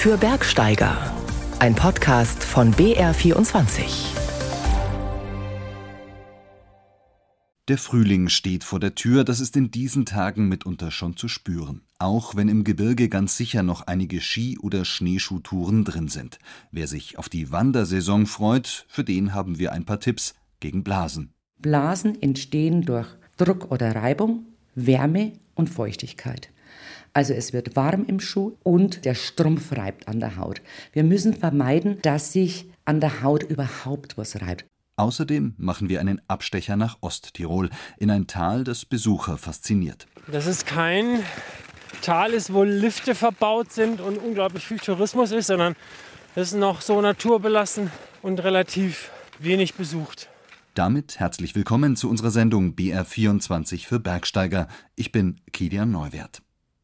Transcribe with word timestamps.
für 0.00 0.16
Bergsteiger. 0.16 0.96
Ein 1.58 1.74
Podcast 1.74 2.42
von 2.42 2.72
BR24. 2.72 4.14
Der 7.68 7.76
Frühling 7.76 8.30
steht 8.30 8.64
vor 8.64 8.80
der 8.80 8.94
Tür, 8.94 9.24
das 9.24 9.40
ist 9.40 9.58
in 9.58 9.70
diesen 9.70 10.06
Tagen 10.06 10.48
mitunter 10.48 10.90
schon 10.90 11.18
zu 11.18 11.28
spüren. 11.28 11.82
Auch 11.98 12.34
wenn 12.34 12.48
im 12.48 12.64
Gebirge 12.64 13.10
ganz 13.10 13.36
sicher 13.36 13.62
noch 13.62 13.82
einige 13.82 14.22
Ski- 14.22 14.58
oder 14.58 14.86
Schneeschuhtouren 14.86 15.84
drin 15.84 16.08
sind. 16.08 16.38
Wer 16.72 16.86
sich 16.86 17.18
auf 17.18 17.28
die 17.28 17.52
Wandersaison 17.52 18.24
freut, 18.24 18.86
für 18.88 19.04
den 19.04 19.34
haben 19.34 19.58
wir 19.58 19.72
ein 19.72 19.84
paar 19.84 20.00
Tipps 20.00 20.34
gegen 20.60 20.82
Blasen. 20.82 21.34
Blasen 21.58 22.22
entstehen 22.22 22.86
durch 22.86 23.08
Druck 23.36 23.70
oder 23.70 23.94
Reibung, 23.94 24.46
Wärme 24.74 25.32
und 25.54 25.68
Feuchtigkeit. 25.68 26.48
Also 27.12 27.34
es 27.34 27.52
wird 27.52 27.76
warm 27.76 28.04
im 28.06 28.20
Schuh 28.20 28.56
und 28.62 29.04
der 29.04 29.14
Strumpf 29.14 29.72
reibt 29.72 30.06
an 30.06 30.20
der 30.20 30.36
Haut. 30.36 30.62
Wir 30.92 31.02
müssen 31.02 31.34
vermeiden, 31.34 31.98
dass 32.02 32.32
sich 32.32 32.66
an 32.84 33.00
der 33.00 33.22
Haut 33.22 33.42
überhaupt 33.42 34.16
was 34.16 34.40
reibt. 34.40 34.64
Außerdem 34.96 35.54
machen 35.56 35.88
wir 35.88 36.00
einen 36.00 36.20
Abstecher 36.28 36.76
nach 36.76 36.98
Osttirol, 37.00 37.70
in 37.98 38.10
ein 38.10 38.26
Tal, 38.26 38.64
das 38.64 38.84
Besucher 38.84 39.38
fasziniert. 39.38 40.06
Das 40.30 40.46
ist 40.46 40.66
kein 40.66 41.20
Tal 42.02 42.32
ist, 42.32 42.52
wo 42.52 42.62
Lifte 42.64 43.14
verbaut 43.14 43.72
sind 43.72 44.00
und 44.00 44.18
unglaublich 44.18 44.64
viel 44.64 44.78
Tourismus 44.78 45.32
ist, 45.32 45.48
sondern 45.48 45.74
es 46.34 46.52
ist 46.52 46.58
noch 46.58 46.80
so 46.80 47.00
naturbelassen 47.00 47.90
und 48.22 48.42
relativ 48.44 49.10
wenig 49.38 49.74
besucht. 49.74 50.28
Damit 50.74 51.18
herzlich 51.18 51.54
willkommen 51.54 51.96
zu 51.96 52.08
unserer 52.08 52.30
Sendung 52.30 52.74
BR24 52.74 53.86
für 53.86 53.98
Bergsteiger. 53.98 54.68
Ich 54.96 55.12
bin 55.12 55.40
Kilian 55.52 55.90
Neuwert. 55.90 56.42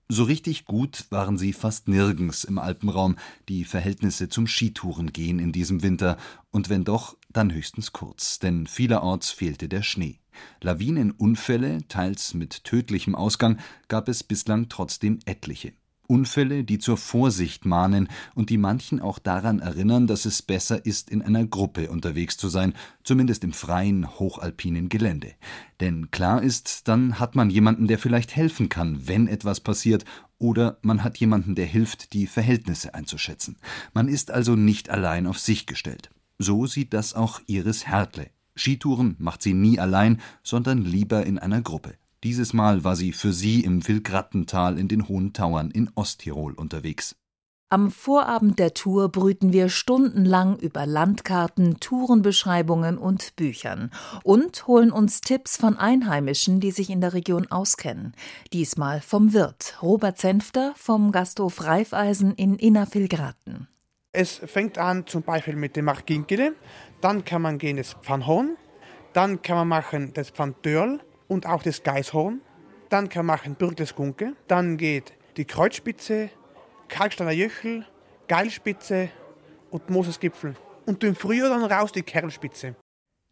So 0.08 0.22
richtig 0.22 0.66
gut 0.66 1.06
waren 1.10 1.36
sie 1.36 1.52
fast 1.52 1.88
nirgends 1.88 2.44
im 2.44 2.58
Alpenraum. 2.58 3.16
Die 3.48 3.64
Verhältnisse 3.64 4.28
zum 4.28 4.46
Skitouren 4.46 5.12
gehen 5.12 5.40
in 5.40 5.50
diesem 5.50 5.82
Winter. 5.82 6.16
Und 6.52 6.68
wenn 6.68 6.84
doch, 6.84 7.16
dann 7.28 7.52
höchstens 7.52 7.92
kurz, 7.92 8.38
denn 8.38 8.68
vielerorts 8.68 9.30
fehlte 9.30 9.68
der 9.68 9.82
Schnee. 9.82 10.20
Lawinenunfälle, 10.60 11.88
teils 11.88 12.34
mit 12.34 12.62
tödlichem 12.62 13.16
Ausgang, 13.16 13.58
gab 13.88 14.08
es 14.08 14.22
bislang 14.22 14.68
trotzdem 14.68 15.18
etliche. 15.24 15.72
Unfälle, 16.06 16.64
die 16.64 16.78
zur 16.78 16.96
Vorsicht 16.96 17.64
mahnen 17.64 18.08
und 18.34 18.50
die 18.50 18.58
manchen 18.58 19.00
auch 19.00 19.18
daran 19.18 19.60
erinnern, 19.60 20.06
dass 20.06 20.24
es 20.24 20.42
besser 20.42 20.84
ist, 20.84 21.10
in 21.10 21.22
einer 21.22 21.46
Gruppe 21.46 21.90
unterwegs 21.90 22.36
zu 22.36 22.48
sein, 22.48 22.74
zumindest 23.04 23.44
im 23.44 23.52
freien, 23.52 24.18
hochalpinen 24.18 24.88
Gelände. 24.88 25.32
Denn 25.80 26.10
klar 26.10 26.42
ist, 26.42 26.88
dann 26.88 27.18
hat 27.18 27.34
man 27.34 27.50
jemanden, 27.50 27.86
der 27.86 27.98
vielleicht 27.98 28.34
helfen 28.34 28.68
kann, 28.68 29.06
wenn 29.06 29.28
etwas 29.28 29.60
passiert, 29.60 30.04
oder 30.38 30.78
man 30.82 31.02
hat 31.02 31.18
jemanden, 31.18 31.54
der 31.54 31.66
hilft, 31.66 32.12
die 32.12 32.26
Verhältnisse 32.26 32.94
einzuschätzen. 32.94 33.56
Man 33.94 34.08
ist 34.08 34.30
also 34.30 34.54
nicht 34.54 34.90
allein 34.90 35.26
auf 35.26 35.38
sich 35.38 35.66
gestellt. 35.66 36.10
So 36.38 36.66
sieht 36.66 36.92
das 36.92 37.14
auch 37.14 37.40
Iris 37.46 37.86
Hertle. 37.86 38.30
Skitouren 38.54 39.16
macht 39.18 39.42
sie 39.42 39.54
nie 39.54 39.78
allein, 39.78 40.20
sondern 40.42 40.82
lieber 40.84 41.24
in 41.26 41.38
einer 41.38 41.62
Gruppe. 41.62 41.94
Dieses 42.26 42.52
Mal 42.52 42.82
war 42.82 42.96
sie 42.96 43.12
für 43.12 43.32
sie 43.32 43.60
im 43.60 43.86
Wilgrattental 43.86 44.80
in 44.80 44.88
den 44.88 45.06
Hohen 45.06 45.32
Tauern 45.32 45.70
in 45.70 45.92
Osttirol 45.94 46.54
unterwegs. 46.54 47.14
Am 47.68 47.92
Vorabend 47.92 48.58
der 48.58 48.74
Tour 48.74 49.12
brüten 49.12 49.52
wir 49.52 49.68
stundenlang 49.68 50.58
über 50.58 50.86
Landkarten, 50.86 51.78
Tourenbeschreibungen 51.78 52.98
und 52.98 53.36
Büchern 53.36 53.92
und 54.24 54.66
holen 54.66 54.90
uns 54.90 55.20
Tipps 55.20 55.56
von 55.56 55.76
Einheimischen, 55.76 56.58
die 56.58 56.72
sich 56.72 56.90
in 56.90 57.00
der 57.00 57.12
Region 57.12 57.46
auskennen. 57.48 58.12
Diesmal 58.52 59.00
vom 59.00 59.32
Wirt 59.32 59.78
Robert 59.80 60.18
Senfter 60.18 60.72
vom 60.74 61.12
Gasthof 61.12 61.62
Reifeisen 61.62 62.34
in 62.34 62.56
Innervillgraten. 62.56 63.68
Es 64.10 64.40
fängt 64.44 64.78
an 64.78 65.06
zum 65.06 65.22
Beispiel 65.22 65.54
mit 65.54 65.76
dem 65.76 65.84
Markinkele, 65.84 66.56
dann 67.00 67.24
kann 67.24 67.42
man 67.42 67.58
gehen 67.58 67.76
das 67.76 67.94
Pfannhorn, 68.02 68.56
dann 69.12 69.42
kann 69.42 69.58
man 69.58 69.68
machen 69.68 70.10
das 70.12 70.30
Pfanntörl, 70.30 71.00
und 71.28 71.46
auch 71.46 71.62
das 71.62 71.82
Geißhorn. 71.82 72.40
Dann 72.88 73.08
kann 73.08 73.26
man 73.26 73.36
machen 73.36 73.54
Bürgelsgunke. 73.56 74.34
Dann 74.46 74.76
geht 74.76 75.14
die 75.36 75.44
Kreuzspitze, 75.44 76.30
Kalksteiner 76.88 77.32
Jöchel, 77.32 77.84
Geilspitze 78.28 79.10
und 79.70 79.90
Mosesgipfel. 79.90 80.54
Und 80.86 81.02
im 81.02 81.16
Frühjahr 81.16 81.50
dann 81.50 81.64
raus 81.64 81.92
die 81.92 82.02
Kerlspitze. 82.02 82.76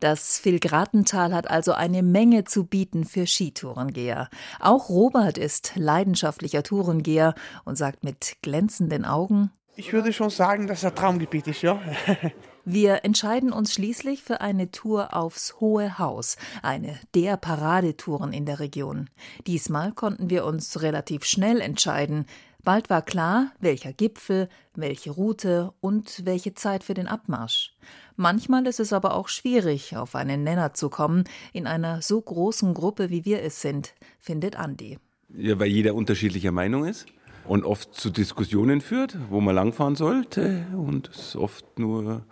Das 0.01 0.45
Vilgratental 0.45 1.33
hat 1.33 1.49
also 1.49 1.73
eine 1.73 2.03
Menge 2.03 2.45
zu 2.45 2.65
bieten 2.65 3.05
für 3.05 3.27
Skitourengeher. 3.27 4.29
Auch 4.61 4.89
Robert 4.89 5.39
ist 5.39 5.73
leidenschaftlicher 5.77 6.63
Tourengeher 6.63 7.35
und 7.65 7.77
sagt 7.77 8.03
mit 8.03 8.37
glänzenden 8.43 9.05
Augen: 9.05 9.51
Ich 9.77 9.93
würde 9.93 10.13
schon 10.13 10.31
sagen, 10.31 10.67
dass 10.67 10.79
es 10.79 10.85
ein 10.87 10.95
Traumgebiet 10.97 11.47
ist, 11.47 11.63
ja. 11.63 11.81
Wir 12.67 13.05
entscheiden 13.05 13.53
uns 13.53 13.75
schließlich 13.75 14.23
für 14.23 14.41
eine 14.41 14.71
Tour 14.71 15.15
aufs 15.15 15.61
Hohe 15.61 15.99
Haus, 15.99 16.39
eine 16.63 16.99
der 17.15 17.37
Paradetouren 17.37 18.33
in 18.33 18.47
der 18.47 18.59
Region. 18.59 19.11
Diesmal 19.47 19.93
konnten 19.93 20.31
wir 20.31 20.47
uns 20.47 20.81
relativ 20.81 21.25
schnell 21.25 21.61
entscheiden. 21.61 22.25
Bald 22.63 22.89
war 22.89 23.03
klar, 23.03 23.53
welcher 23.61 23.93
Gipfel, 23.93 24.49
welche 24.75 25.11
Route 25.11 25.75
und 25.83 26.25
welche 26.25 26.55
Zeit 26.55 26.85
für 26.85 26.95
den 26.95 27.07
Abmarsch. 27.07 27.77
Manchmal 28.17 28.67
ist 28.67 28.81
es 28.81 28.95
aber 28.95 29.15
auch 29.15 29.29
schwierig, 29.29 29.95
auf 29.99 30.15
einen 30.15 30.43
Nenner 30.43 30.73
zu 30.73 30.89
kommen, 30.89 31.25
in 31.53 31.67
einer 31.67 32.01
so 32.01 32.19
großen 32.19 32.73
Gruppe 32.73 33.11
wie 33.11 33.27
wir 33.27 33.43
es 33.43 33.61
sind, 33.61 33.93
findet 34.19 34.57
Andi. 34.57 34.99
Ja, 35.37 35.59
weil 35.59 35.69
jeder 35.69 35.95
unterschiedlicher 35.95 36.53
Meinung 36.53 36.87
ist 36.87 37.05
und 37.47 37.65
oft 37.65 37.95
zu 37.95 38.09
Diskussionen 38.09 38.81
führt, 38.81 39.19
wo 39.29 39.43
man 39.43 39.55
langfahren 39.55 39.97
sollte 39.97 40.67
und 40.75 41.11
es 41.11 41.37
oft 41.37 41.79
nur 41.79 42.25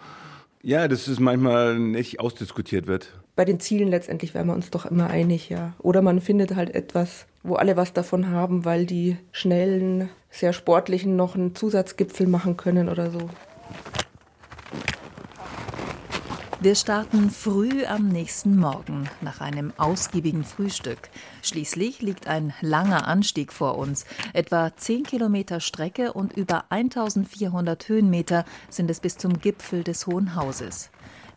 ja, 0.63 0.89
dass 0.89 1.09
es 1.09 1.21
manchmal 1.21 1.79
nicht 1.79 2.21
ausdiskutiert 2.21 2.87
wird. 2.87 3.13
Bei 3.35 3.45
den 3.45 3.61
Zielen 3.61 3.89
letztendlich 3.89 4.35
wären 4.35 4.47
wir 4.47 4.55
uns 4.55 4.71
doch 4.71 4.87
immer 4.87 5.09
einig, 5.09 5.49
ja. 5.49 5.75
Oder 5.79 6.03
man 6.03 6.21
findet 6.21 6.55
halt 6.55 6.75
etwas, 6.75 7.27
wo 7.43 7.55
alle 7.55 7.77
was 7.77 7.93
davon 7.93 8.31
haben, 8.31 8.65
weil 8.65 8.87
die 8.87 9.17
schnellen, 9.33 10.09
sehr 10.31 10.53
sportlichen 10.53 11.17
noch 11.17 11.35
einen 11.35 11.55
Zusatzgipfel 11.55 12.27
machen 12.27 12.57
können 12.57 12.89
oder 12.89 13.11
so. 13.11 13.29
Wir 16.63 16.77
starten 16.77 17.29
früh 17.29 17.85
am 17.87 18.07
nächsten 18.07 18.57
Morgen 18.57 19.11
nach 19.21 19.41
einem 19.41 19.73
ausgiebigen 19.79 20.45
Frühstück. 20.45 21.11
Schließlich 21.43 22.03
liegt 22.03 22.29
ein 22.29 22.55
langer 22.61 23.09
Anstieg 23.09 23.53
vor 23.53 23.77
uns. 23.79 24.05
Etwa 24.33 24.71
10 24.77 25.03
Kilometer 25.03 25.59
Strecke 25.59 26.13
und 26.13 26.37
über 26.37 26.67
1400 26.71 27.89
Höhenmeter 27.89 28.45
sind 28.71 28.89
es 28.93 29.01
bis 29.01 29.19
zum 29.19 29.41
Gipfel 29.41 29.83
des 29.83 30.07
Hohen 30.07 30.37
Hauses. 30.37 30.91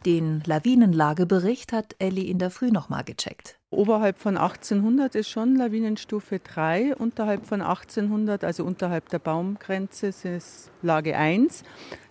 Den 0.06 0.44
Lawinenlagebericht 0.46 1.74
hat 1.74 1.96
Elli 1.98 2.30
in 2.30 2.38
der 2.38 2.52
Früh 2.52 2.70
nochmal 2.70 3.04
gecheckt. 3.04 3.58
Oberhalb 3.72 4.20
von 4.20 4.38
1800 4.38 5.16
ist 5.16 5.30
schon 5.30 5.56
Lawinenstufe 5.56 6.38
3, 6.38 6.96
unterhalb 6.96 7.48
von 7.48 7.62
1800, 7.62 8.44
also 8.44 8.64
unterhalb 8.66 9.10
der 9.10 9.18
Baumgrenze, 9.18 10.08
ist 10.08 10.72
Lage 10.84 11.18
1. 11.18 11.64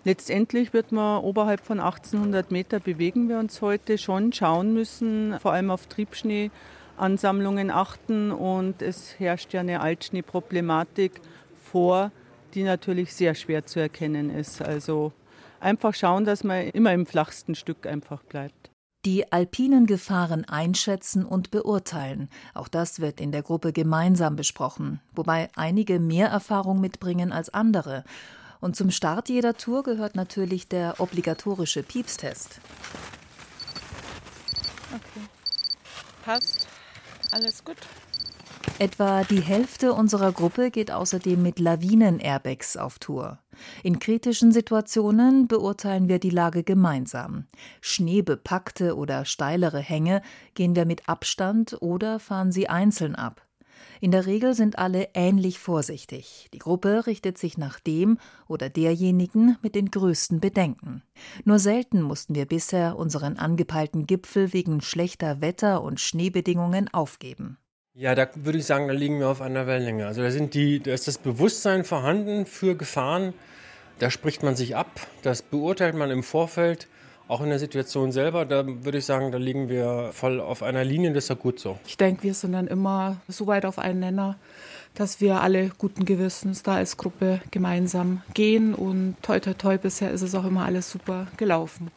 Letztendlich 0.03 0.73
wird 0.73 0.91
man 0.91 1.23
oberhalb 1.23 1.65
von 1.65 1.79
1800 1.79 2.51
Meter 2.51 2.81
bewegen 2.81 3.29
wir 3.29 3.39
uns 3.39 3.63
heute 3.63 3.97
schon 3.97 4.33
schauen 4.33 4.75
müssen, 4.75 5.39
vor 5.39 5.53
allem 5.53 5.71
auf 5.71 5.87
Triebschneeansammlungen 5.87 7.71
achten 7.71 8.33
und 8.33 8.83
es 8.83 9.21
herrscht 9.21 9.53
ja 9.53 9.61
eine 9.61 9.81
Altschneeproblematik 9.81 11.21
vor, 11.63 12.11
die 12.55 12.65
natürlich 12.65 13.15
sehr 13.15 13.37
schwer 13.37 13.67
zu 13.67 13.79
erkennen 13.79 14.31
ist. 14.31 14.61
Also 14.63 15.13
einfach 15.65 15.95
schauen, 15.95 16.25
dass 16.25 16.45
man 16.45 16.69
immer 16.69 16.93
im 16.93 17.07
flachsten 17.07 17.55
Stück 17.55 17.87
einfach 17.87 18.23
bleibt. 18.23 18.71
Die 19.05 19.33
alpinen 19.33 19.87
Gefahren 19.87 20.47
einschätzen 20.47 21.27
und 21.27 21.51
beurteilen. 21.51 22.31
Auch 22.55 22.69
das 22.69 23.01
wird 23.01 23.21
in 23.21 23.33
der 23.33 23.43
Gruppe 23.43 23.73
gemeinsam 23.73 24.37
besprochen, 24.37 25.01
wobei 25.13 25.51
einige 25.57 26.01
mehr 26.01 26.29
Erfahrung 26.29 26.81
mitbringen 26.81 27.33
als 27.33 27.53
andere. 27.53 28.05
Und 28.61 28.77
zum 28.77 28.91
Start 28.91 29.29
jeder 29.29 29.55
Tour 29.55 29.83
gehört 29.83 30.17
natürlich 30.17 30.69
der 30.69 30.99
obligatorische 30.99 31.83
Piepstest. 31.83 32.61
Okay. 34.91 35.27
Passt. 36.25 36.67
Alles 37.31 37.63
gut. 37.63 37.77
Etwa 38.79 39.23
die 39.25 39.43
Hälfte 39.43 39.93
unserer 39.93 40.33
Gruppe 40.33 40.71
geht 40.71 40.91
außerdem 40.91 41.43
mit 41.43 41.59
Lawinen-Airbags 41.59 42.77
auf 42.77 42.99
Tour. 42.99 43.39
In 43.83 43.99
kritischen 43.99 44.53
Situationen 44.53 45.49
beurteilen 45.49 46.09
wir 46.09 46.19
die 46.19 46.31
Lage 46.31 46.65
gemeinsam. 46.65 47.47
Schneebepackte 47.81 48.97
oder 48.97 49.25
steilere 49.25 49.81
Hänge 49.81 50.23
gehen 50.55 50.77
wir 50.77 50.85
mit 50.85 51.09
Abstand 51.09 51.77
oder 51.81 52.19
fahren 52.19 52.53
sie 52.53 52.69
einzeln 52.69 53.15
ab. 53.15 53.47
In 54.01 54.11
der 54.11 54.27
Regel 54.27 54.55
sind 54.55 54.79
alle 54.79 55.09
ähnlich 55.15 55.59
vorsichtig. 55.59 56.49
Die 56.53 56.59
Gruppe 56.59 57.07
richtet 57.07 57.39
sich 57.39 57.57
nach 57.57 57.81
dem 57.81 58.19
oder 58.47 58.69
derjenigen 58.69 59.57
mit 59.63 59.75
den 59.75 59.91
größten 59.91 60.41
Bedenken. 60.41 61.03
Nur 61.45 61.59
selten 61.59 62.03
mussten 62.03 62.35
wir 62.35 62.47
bisher 62.47 62.99
unseren 62.99 63.39
angepeilten 63.39 64.07
Gipfel 64.07 64.53
wegen 64.53 64.81
schlechter 64.81 65.41
Wetter- 65.41 65.83
und 65.83 66.01
Schneebedingungen 66.01 66.93
aufgeben. 66.93 67.59
Ja, 67.97 68.17
da 68.17 68.27
würde 68.35 68.59
ich 68.59 68.67
sagen, 68.67 68.89
da 68.89 68.93
liegen 68.93 69.21
wir 69.21 69.29
auf 69.29 69.41
einer 69.41 69.69
Wellenlänge. 69.69 70.05
Also 70.09 70.21
da, 70.21 70.33
sind 70.33 70.55
die, 70.55 70.81
da 70.81 70.93
ist 70.93 71.07
das 71.07 71.17
Bewusstsein 71.17 71.85
vorhanden 71.85 72.45
für 72.45 72.75
Gefahren. 72.75 73.35
Da 74.01 74.11
spricht 74.11 74.43
man 74.43 74.57
sich 74.57 74.75
ab, 74.75 74.89
das 75.23 75.43
beurteilt 75.43 75.95
man 75.95 76.11
im 76.11 76.25
Vorfeld, 76.25 76.89
auch 77.29 77.41
in 77.41 77.51
der 77.51 77.61
Situation 77.61 78.11
selber. 78.11 78.47
Da 78.47 78.67
würde 78.67 78.99
ich 78.99 79.05
sagen, 79.05 79.31
da 79.31 79.39
liegen 79.39 79.69
wir 79.69 80.11
voll 80.13 80.41
auf 80.41 80.65
einer 80.65 80.83
Linie, 80.83 81.13
das 81.13 81.25
ist 81.25 81.29
ja 81.29 81.37
gut 81.37 81.61
so. 81.61 81.79
Ich 81.87 81.97
denke, 81.97 82.25
wir 82.25 82.35
sind 82.35 82.51
dann 82.51 82.67
immer 82.67 83.19
so 83.29 83.47
weit 83.47 83.65
auf 83.65 83.79
einen 83.79 84.01
Nenner, 84.01 84.39
dass 84.95 85.21
wir 85.21 85.41
alle 85.41 85.69
guten 85.79 86.05
Gewissens 86.05 86.65
da 86.65 86.75
als 86.75 86.97
Gruppe 86.97 87.41
gemeinsam 87.53 88.23
gehen 88.35 88.75
und 88.75 89.15
toi 89.23 89.39
toi 89.39 89.55
toi, 89.55 89.79
bisher 89.79 90.11
ist 90.11 90.23
es 90.23 90.35
auch 90.35 90.45
immer 90.45 90.65
alles 90.65 90.91
super 90.91 91.29
gelaufen. 91.37 91.93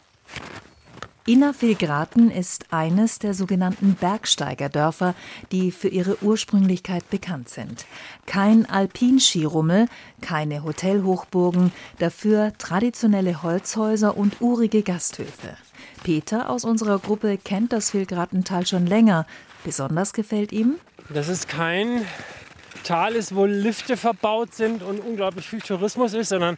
Innervillgraten 1.28 2.32
ist 2.32 2.68
eines 2.72 3.20
der 3.20 3.34
sogenannten 3.34 3.96
Bergsteigerdörfer, 3.96 5.14
die 5.52 5.72
für 5.72 5.90
ihre 5.90 6.24
Ursprünglichkeit 6.24 7.10
bekannt 7.10 7.50
sind. 7.50 7.86
Kein 8.26 8.66
Alpinskirummel, 8.66 9.88
keine 10.22 10.64
Hotelhochburgen, 10.64 11.74
dafür 12.00 12.54
traditionelle 12.58 13.44
Holzhäuser 13.44 14.16
und 14.16 14.40
urige 14.40 14.84
Gasthöfe. 14.84 15.58
Peter 16.02 16.50
aus 16.50 16.64
unserer 16.64 16.98
Gruppe 16.98 17.38
kennt 17.38 17.74
das 17.74 17.92
Villgratental 17.92 18.66
schon 18.66 18.88
länger. 18.88 19.28
Besonders 19.66 20.14
gefällt 20.14 20.54
ihm, 20.54 20.76
Das 21.10 21.28
ist 21.28 21.50
kein 21.50 22.06
Tal 22.86 23.16
ist, 23.16 23.36
wo 23.36 23.46
Lifte 23.46 23.98
verbaut 23.98 24.56
sind 24.56 24.82
und 24.82 25.02
unglaublich 25.02 25.46
viel 25.46 25.60
Tourismus 25.60 26.14
ist, 26.14 26.30
sondern 26.30 26.58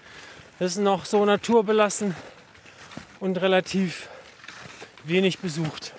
es 0.59 0.73
ist 0.73 0.83
noch 0.83 1.05
so 1.05 1.25
naturbelassen 1.25 2.13
und 3.19 3.41
relativ 3.41 4.09
wenig 5.05 5.39
besucht. 5.39 5.93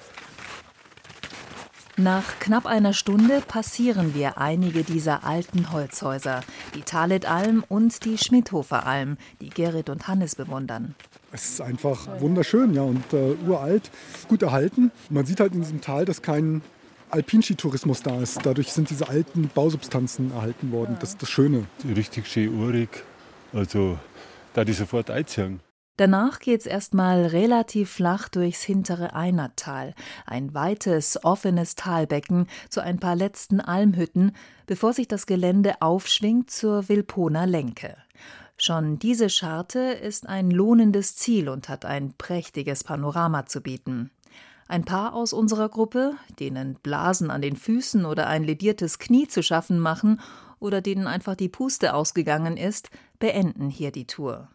Nach 1.96 2.38
knapp 2.38 2.64
einer 2.64 2.94
Stunde 2.94 3.42
passieren 3.46 4.14
wir 4.14 4.38
einige 4.38 4.84
dieser 4.84 5.22
alten 5.24 5.70
Holzhäuser, 5.70 6.40
die 6.74 6.80
Talet-Alm 6.80 7.62
und 7.68 8.06
die 8.06 8.16
Schmidhofer 8.16 8.86
Alm, 8.86 9.18
die 9.42 9.50
Gerrit 9.50 9.90
und 9.90 10.08
Hannes 10.08 10.34
bewundern. 10.34 10.94
Es 11.30 11.50
ist 11.50 11.60
einfach 11.60 12.08
wunderschön, 12.20 12.72
ja, 12.72 12.82
und 12.82 13.12
äh, 13.12 13.34
uralt, 13.46 13.90
gut 14.28 14.42
erhalten. 14.42 14.90
Man 15.10 15.26
sieht 15.26 15.40
halt 15.40 15.52
in 15.52 15.60
diesem 15.60 15.82
Tal, 15.82 16.06
dass 16.06 16.22
kein 16.22 16.62
Alpinskitourismus 17.10 18.02
da 18.02 18.20
ist. 18.22 18.38
Dadurch 18.44 18.72
sind 18.72 18.88
diese 18.88 19.08
alten 19.08 19.50
Bausubstanzen 19.54 20.32
erhalten 20.32 20.72
worden. 20.72 20.96
Das 21.00 21.10
ist 21.10 21.22
das 21.22 21.28
Schöne. 21.28 21.66
Richtig 21.96 22.26
schön 22.28 22.58
urig. 22.58 22.88
Also, 23.52 23.98
da 24.54 24.64
die 24.64 24.72
sofort 24.72 25.10
einziehen. 25.10 25.60
Danach 26.00 26.38
geht's 26.38 26.64
erstmal 26.64 27.26
relativ 27.26 27.90
flach 27.90 28.30
durchs 28.30 28.62
hintere 28.62 29.12
Einertal, 29.12 29.94
ein 30.24 30.54
weites, 30.54 31.22
offenes 31.24 31.74
Talbecken 31.74 32.46
zu 32.70 32.80
ein 32.80 32.98
paar 32.98 33.14
letzten 33.14 33.60
Almhütten, 33.60 34.32
bevor 34.64 34.94
sich 34.94 35.08
das 35.08 35.26
Gelände 35.26 35.82
aufschwingt 35.82 36.50
zur 36.50 36.88
Wilponer 36.88 37.46
Lenke. 37.46 37.98
Schon 38.56 38.98
diese 38.98 39.28
Scharte 39.28 39.78
ist 39.78 40.26
ein 40.26 40.50
lohnendes 40.50 41.16
Ziel 41.16 41.50
und 41.50 41.68
hat 41.68 41.84
ein 41.84 42.14
prächtiges 42.16 42.82
Panorama 42.82 43.44
zu 43.44 43.60
bieten. 43.60 44.10
Ein 44.68 44.86
paar 44.86 45.12
aus 45.12 45.34
unserer 45.34 45.68
Gruppe, 45.68 46.14
denen 46.38 46.76
Blasen 46.76 47.30
an 47.30 47.42
den 47.42 47.56
Füßen 47.56 48.06
oder 48.06 48.26
ein 48.26 48.42
lediertes 48.42 49.00
Knie 49.00 49.28
zu 49.28 49.42
schaffen 49.42 49.78
machen 49.78 50.22
oder 50.60 50.80
denen 50.80 51.06
einfach 51.06 51.34
die 51.34 51.50
Puste 51.50 51.92
ausgegangen 51.92 52.56
ist, 52.56 52.88
beenden 53.18 53.68
hier 53.68 53.92
die 53.92 54.06
Tour. 54.06 54.48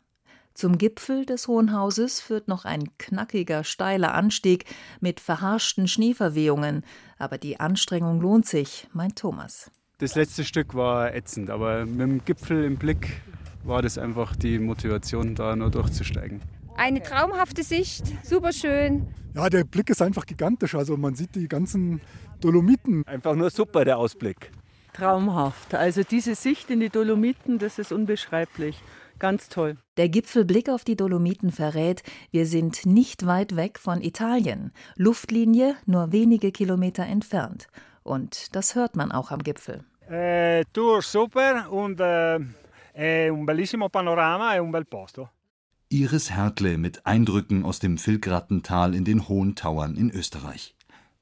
Zum 0.55 0.77
Gipfel 0.77 1.25
des 1.25 1.49
Hohen 1.49 1.73
Hauses 1.73 2.21
führt 2.21 2.47
noch 2.47 2.63
ein 2.63 2.85
knackiger, 2.97 3.65
steiler 3.65 4.13
Anstieg 4.13 4.63
mit 5.01 5.19
verharschten 5.19 5.85
Schneeverwehungen, 5.85 6.85
aber 7.17 7.37
die 7.37 7.59
Anstrengung 7.59 8.21
lohnt 8.21 8.45
sich, 8.45 8.87
meint 8.93 9.17
Thomas. 9.17 9.69
Das 9.97 10.15
letzte 10.15 10.45
Stück 10.45 10.73
war 10.73 11.13
ätzend, 11.13 11.49
aber 11.49 11.85
mit 11.85 11.99
dem 11.99 12.23
Gipfel 12.23 12.63
im 12.63 12.77
Blick 12.77 13.21
war 13.65 13.81
das 13.81 13.97
einfach 13.97 14.33
die 14.33 14.57
Motivation, 14.57 15.35
da 15.35 15.57
nur 15.57 15.71
durchzusteigen. 15.71 16.39
Eine 16.77 17.03
traumhafte 17.03 17.61
Sicht, 17.61 18.05
super 18.23 18.53
schön. 18.53 19.07
Ja, 19.33 19.49
der 19.49 19.65
Blick 19.65 19.89
ist 19.89 20.01
einfach 20.01 20.25
gigantisch. 20.25 20.73
Also 20.73 20.95
man 20.95 21.15
sieht 21.15 21.35
die 21.35 21.49
ganzen 21.49 21.99
Dolomiten. 22.39 23.05
Einfach 23.05 23.35
nur 23.35 23.49
super, 23.49 23.83
der 23.83 23.97
Ausblick. 23.97 24.51
Traumhaft. 24.93 25.75
Also 25.75 26.03
diese 26.03 26.35
Sicht 26.35 26.69
in 26.69 26.79
die 26.79 26.89
Dolomiten, 26.89 27.59
das 27.59 27.77
ist 27.77 27.91
unbeschreiblich. 27.91 28.81
Ganz 29.19 29.49
toll. 29.49 29.77
Der 29.97 30.09
Gipfelblick 30.09 30.69
auf 30.69 30.83
die 30.83 30.95
Dolomiten 30.95 31.51
verrät, 31.51 32.03
wir 32.31 32.45
sind 32.45 32.85
nicht 32.85 33.25
weit 33.25 33.55
weg 33.55 33.79
von 33.79 34.01
Italien. 34.01 34.71
Luftlinie 34.97 35.75
nur 35.85 36.11
wenige 36.11 36.51
Kilometer 36.51 37.05
entfernt. 37.05 37.67
Und 38.03 38.55
das 38.55 38.75
hört 38.75 38.95
man 38.95 39.11
auch 39.11 39.31
am 39.31 39.41
Gipfel. 39.41 39.83
Eh, 40.09 40.63
tour 40.73 41.01
super 41.01 41.71
und 41.71 41.99
eh, 41.99 42.39
è 42.93 43.29
un 43.29 43.45
bellissimo 43.45 43.89
panorama 43.89 44.55
e 44.55 44.59
un 44.59 44.71
bel 44.71 44.85
posto. 44.85 45.29
Iris 45.89 46.29
Hertle 46.29 46.77
mit 46.77 47.05
Eindrücken 47.05 47.63
aus 47.63 47.79
dem 47.79 47.97
Vilgrattental 47.97 48.93
in 48.93 49.05
den 49.05 49.27
Hohen 49.27 49.55
Tauern 49.55 49.95
in 49.95 50.11
Österreich. 50.11 50.74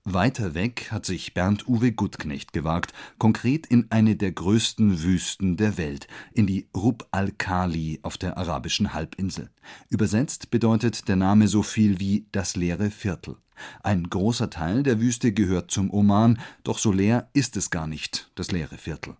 Weiter 0.05 0.53
weg 0.53 0.89
hat 0.91 1.05
sich 1.05 1.33
Bernd 1.33 1.65
Uwe 1.65 1.94
Guttknecht 1.94 2.51
gewagt, 2.51 2.91
konkret 3.19 3.65
in 3.67 3.88
eine 3.89 4.17
der 4.17 4.33
größten 4.33 5.01
Wüsten 5.01 5.55
der 5.55 5.77
Welt, 5.77 6.07
in 6.33 6.45
die 6.45 6.67
Rub 6.75 7.07
al-Khali 7.11 8.00
auf 8.03 8.17
der 8.17 8.38
arabischen 8.38 8.94
Halbinsel. 8.94 9.50
Übersetzt 9.89 10.51
bedeutet 10.51 11.07
der 11.07 11.15
Name 11.15 11.47
so 11.47 11.63
viel 11.63 12.01
wie 12.01 12.27
das 12.33 12.57
leere 12.57 12.91
Viertel. 12.91 13.38
Ein 13.81 14.09
großer 14.09 14.50
Teil 14.50 14.83
der 14.83 15.00
Wüste 15.00 15.31
gehört 15.31 15.71
zum 15.71 15.89
Oman, 15.89 16.38
doch 16.63 16.79
so 16.79 16.91
leer 16.91 17.29
ist 17.31 17.55
es 17.55 17.69
gar 17.69 17.88
nicht, 17.88 18.29
das 18.35 18.51
leere 18.51 18.77
Viertel. 18.77 19.15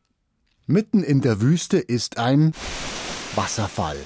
Mitten 0.66 1.02
in 1.02 1.22
der 1.22 1.40
Wüste 1.40 1.78
ist 1.78 2.18
ein 2.18 2.52
Wasserfall. 3.36 3.98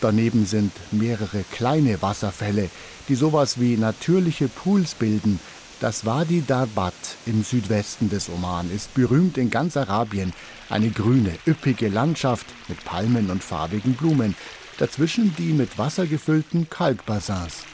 Daneben 0.00 0.46
sind 0.46 0.72
mehrere 0.90 1.44
kleine 1.52 2.02
Wasserfälle, 2.02 2.70
die 3.08 3.14
sowas 3.14 3.60
wie 3.60 3.76
natürliche 3.76 4.48
Pools 4.48 4.94
bilden. 4.94 5.38
Das 5.80 6.06
Wadi 6.06 6.42
Darbat 6.46 6.94
im 7.26 7.42
Südwesten 7.42 8.08
des 8.08 8.28
Oman 8.28 8.70
ist 8.70 8.94
berühmt 8.94 9.36
in 9.36 9.50
ganz 9.50 9.76
Arabien. 9.76 10.32
Eine 10.70 10.90
grüne, 10.90 11.32
üppige 11.46 11.88
Landschaft 11.88 12.46
mit 12.68 12.84
Palmen 12.84 13.30
und 13.30 13.42
farbigen 13.42 13.94
Blumen. 13.94 14.34
Dazwischen 14.78 15.34
die 15.36 15.52
mit 15.52 15.76
Wasser 15.76 16.06
gefüllten 16.06 16.70
Kalkbassins. 16.70 17.64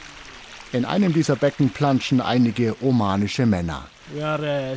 In 0.73 0.85
einem 0.85 1.13
dieser 1.13 1.37
Becken 1.37 1.71
planschen 1.71 2.21
einige 2.21 2.75
omanische 2.83 3.45
Männer. 3.45 3.87
Uh, 4.13 4.77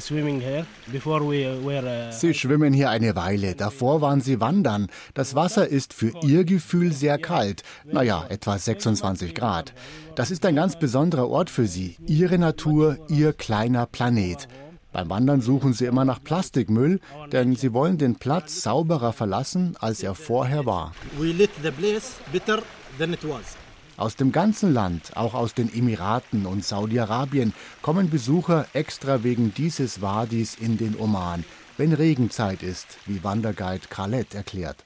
were. 1.66 2.10
Uh, 2.10 2.12
Sie 2.12 2.34
schwimmen 2.34 2.74
hier 2.74 2.90
eine 2.92 3.16
Weile. 3.16 3.56
Davor 3.56 4.02
waren 4.02 4.22
sie 4.22 4.40
wandern. 4.40 4.88
Das 5.16 5.34
Wasser 5.34 5.68
ist 5.68 5.94
für 5.94 6.12
ihr 6.22 6.44
Gefühl 6.44 6.94
sehr 6.94 7.18
kalt. 7.18 7.64
Naja, 7.86 8.26
etwa 8.30 8.58
26 8.58 9.34
Grad. 9.34 9.74
Das 10.16 10.30
ist 10.30 10.46
ein 10.46 10.56
ganz 10.56 10.78
besonderer 10.78 11.28
Ort 11.30 11.50
für 11.50 11.66
sie. 11.66 11.98
Ihre 12.06 12.38
Natur, 12.38 12.98
ihr 13.10 13.34
kleiner 13.34 13.88
Planet. 13.88 14.48
Beim 14.92 15.10
Wandern 15.10 15.42
suchen 15.42 15.74
sie 15.74 15.86
immer 15.86 16.06
nach 16.06 16.24
Plastikmüll, 16.24 17.00
denn 17.32 17.56
sie 17.56 17.74
wollen 17.74 17.98
den 17.98 18.16
Platz 18.16 18.62
sauberer 18.62 19.12
verlassen, 19.12 19.76
als 19.80 20.04
er 20.04 20.14
vorher 20.14 20.68
war. 20.68 20.94
we 21.18 21.32
lit 21.32 21.50
the 21.64 21.72
place 21.72 22.18
better 22.32 22.62
than 23.00 23.14
it 23.14 23.24
was. 23.24 23.58
Aus 23.96 24.16
dem 24.16 24.32
ganzen 24.32 24.74
Land, 24.74 25.12
auch 25.16 25.36
aus 25.36 25.54
den 25.54 25.72
Emiraten 25.72 26.48
und 26.48 26.66
Saudi-Arabien, 26.66 27.54
kommen 27.84 28.10
Besucher 28.10 28.66
extra 28.74 29.24
wegen 29.24 29.54
dieses 29.54 30.02
Wadis 30.02 30.56
in 30.56 30.78
den 30.80 31.00
Oman, 31.00 31.46
wenn 31.78 31.94
Regenzeit 31.94 32.64
ist, 32.64 32.88
wie 33.06 33.24
Wanderguide 33.24 33.88
Khaled 33.90 34.34
erklärt. 34.34 34.78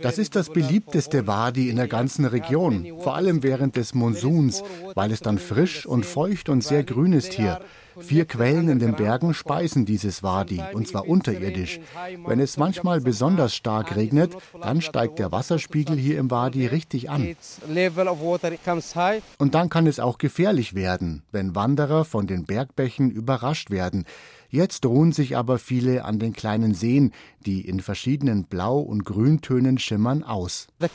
Das 0.00 0.18
ist 0.18 0.36
das 0.36 0.50
beliebteste 0.50 1.26
Wadi 1.26 1.68
in 1.68 1.76
der 1.76 1.88
ganzen 1.88 2.24
Region, 2.24 2.86
vor 3.00 3.14
allem 3.14 3.42
während 3.42 3.76
des 3.76 3.94
Monsuns, 3.94 4.62
weil 4.94 5.12
es 5.12 5.20
dann 5.20 5.38
frisch 5.38 5.84
und 5.84 6.06
feucht 6.06 6.48
und 6.48 6.64
sehr 6.64 6.84
grün 6.84 7.12
ist 7.12 7.34
hier. 7.34 7.60
Vier 8.00 8.24
Quellen 8.26 8.68
in 8.68 8.78
den 8.78 8.94
Bergen 8.94 9.34
speisen 9.34 9.86
dieses 9.86 10.22
Wadi, 10.22 10.62
und 10.72 10.88
zwar 10.88 11.08
unterirdisch. 11.08 11.80
Wenn 12.26 12.40
es 12.40 12.56
manchmal 12.56 13.00
besonders 13.00 13.54
stark 13.54 13.96
regnet, 13.96 14.36
dann 14.60 14.80
steigt 14.80 15.18
der 15.18 15.32
Wasserspiegel 15.32 15.96
hier 15.96 16.18
im 16.18 16.30
Wadi 16.30 16.66
richtig 16.66 17.10
an. 17.10 17.36
Und 19.38 19.54
dann 19.54 19.68
kann 19.68 19.86
es 19.86 20.00
auch 20.00 20.18
gefährlich 20.18 20.74
werden, 20.74 21.22
wenn 21.32 21.54
Wanderer 21.54 22.04
von 22.04 22.26
den 22.26 22.44
Bergbächen 22.44 23.10
überrascht 23.10 23.70
werden. 23.70 24.04
Jetzt 24.56 24.86
ruhen 24.86 25.12
sich 25.12 25.36
aber 25.36 25.58
viele 25.58 26.06
an 26.06 26.18
den 26.18 26.32
kleinen 26.32 26.72
Seen, 26.72 27.12
die 27.44 27.68
in 27.68 27.80
verschiedenen 27.80 28.44
Blau- 28.44 28.80
und 28.80 29.04
Grüntönen 29.04 29.76
schimmern, 29.76 30.22
aus. 30.22 30.68
Die. 30.80 30.88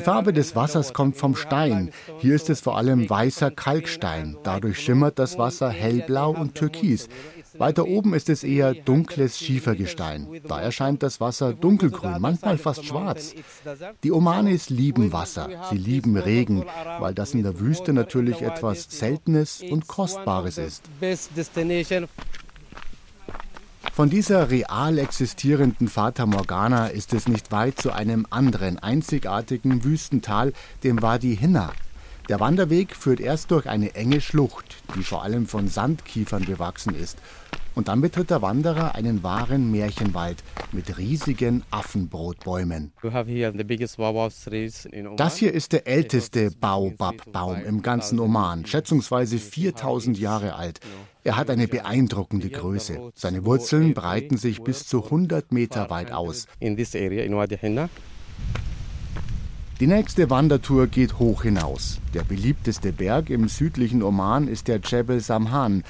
Farbe 0.00 0.32
des 0.32 0.56
Wassers 0.56 0.94
kommt 0.94 1.18
vom 1.18 1.36
Stein. 1.36 1.90
Hier 2.20 2.34
ist 2.34 2.48
es 2.48 2.62
vor 2.62 2.78
allem 2.78 3.10
weißer 3.10 3.50
Kalkstein. 3.50 4.38
Dadurch 4.44 4.80
schimmert 4.80 5.18
das 5.18 5.36
Wasser 5.36 5.68
hellblau 5.68 6.30
und 6.30 6.54
türkis. 6.54 7.10
Weiter 7.58 7.86
oben 7.86 8.14
ist 8.14 8.28
es 8.28 8.44
eher 8.44 8.74
dunkles 8.74 9.38
Schiefergestein. 9.38 10.28
Da 10.46 10.60
erscheint 10.60 11.02
das 11.02 11.20
Wasser 11.20 11.52
dunkelgrün, 11.52 12.16
manchmal 12.20 12.58
fast 12.58 12.84
schwarz. 12.84 13.34
Die 14.02 14.12
Omanis 14.12 14.70
lieben 14.70 15.12
Wasser, 15.12 15.48
sie 15.70 15.76
lieben 15.76 16.16
Regen, 16.16 16.64
weil 16.98 17.14
das 17.14 17.34
in 17.34 17.42
der 17.42 17.58
Wüste 17.60 17.92
natürlich 17.92 18.42
etwas 18.42 18.86
Seltenes 18.88 19.62
und 19.62 19.88
Kostbares 19.88 20.58
ist. 20.58 20.84
Von 23.92 24.10
dieser 24.10 24.50
real 24.50 24.96
existierenden 24.98 25.88
Fata 25.88 26.24
Morgana 26.24 26.86
ist 26.86 27.12
es 27.14 27.26
nicht 27.26 27.50
weit 27.50 27.80
zu 27.80 27.90
einem 27.90 28.26
anderen 28.30 28.78
einzigartigen 28.78 29.82
Wüstental, 29.82 30.52
dem 30.84 31.02
Wadi 31.02 31.36
Hinna. 31.36 31.72
Der 32.28 32.40
Wanderweg 32.40 32.94
führt 32.94 33.20
erst 33.20 33.50
durch 33.50 33.66
eine 33.66 33.94
enge 33.94 34.20
Schlucht, 34.20 34.76
die 34.94 35.02
vor 35.02 35.22
allem 35.22 35.46
von 35.46 35.66
Sandkiefern 35.66 36.44
bewachsen 36.44 36.94
ist. 36.94 37.16
Und 37.74 37.88
dann 37.88 38.02
betritt 38.02 38.28
der 38.28 38.42
Wanderer 38.42 38.94
einen 38.96 39.22
wahren 39.22 39.70
Märchenwald 39.70 40.42
mit 40.72 40.98
riesigen 40.98 41.62
Affenbrotbäumen. 41.70 42.92
Das 45.16 45.36
hier 45.38 45.54
ist 45.54 45.72
der 45.72 45.86
älteste 45.86 46.50
Baobab-Baum 46.50 47.64
im 47.64 47.80
ganzen 47.80 48.18
Oman, 48.18 48.66
schätzungsweise 48.66 49.38
4000 49.38 50.18
Jahre 50.18 50.56
alt. 50.56 50.80
Er 51.24 51.36
hat 51.36 51.48
eine 51.48 51.66
beeindruckende 51.66 52.50
Größe. 52.50 53.10
Seine 53.14 53.46
Wurzeln 53.46 53.94
breiten 53.94 54.36
sich 54.36 54.62
bis 54.62 54.86
zu 54.86 55.04
100 55.04 55.52
Meter 55.52 55.88
weit 55.88 56.12
aus. 56.12 56.46
Die 59.80 59.86
nächste 59.86 60.28
Wandertour 60.28 60.88
geht 60.88 61.20
hoch 61.20 61.44
hinaus. 61.44 62.00
Der 62.12 62.24
beliebteste 62.24 62.92
Berg 62.92 63.30
im 63.30 63.46
südlichen 63.46 64.02
Oman 64.02 64.48
ist 64.48 64.66
der 64.66 64.80
Jebel 64.80 65.20
Samhan. 65.20 65.84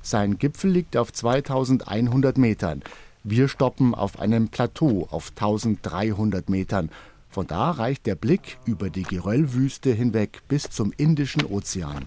Sein 0.00 0.38
Gipfel 0.38 0.70
liegt 0.70 0.96
auf 0.96 1.12
2100 1.12 2.38
Metern. 2.38 2.82
Wir 3.22 3.48
stoppen 3.48 3.94
auf 3.94 4.18
einem 4.18 4.48
Plateau 4.48 5.06
auf 5.10 5.28
1300 5.36 6.48
Metern. 6.48 6.88
Von 7.28 7.46
da 7.46 7.72
reicht 7.72 8.06
der 8.06 8.14
Blick 8.14 8.56
über 8.64 8.88
die 8.88 9.02
Geröllwüste 9.02 9.92
hinweg 9.92 10.40
bis 10.48 10.70
zum 10.70 10.94
Indischen 10.96 11.44
Ozean. 11.44 12.06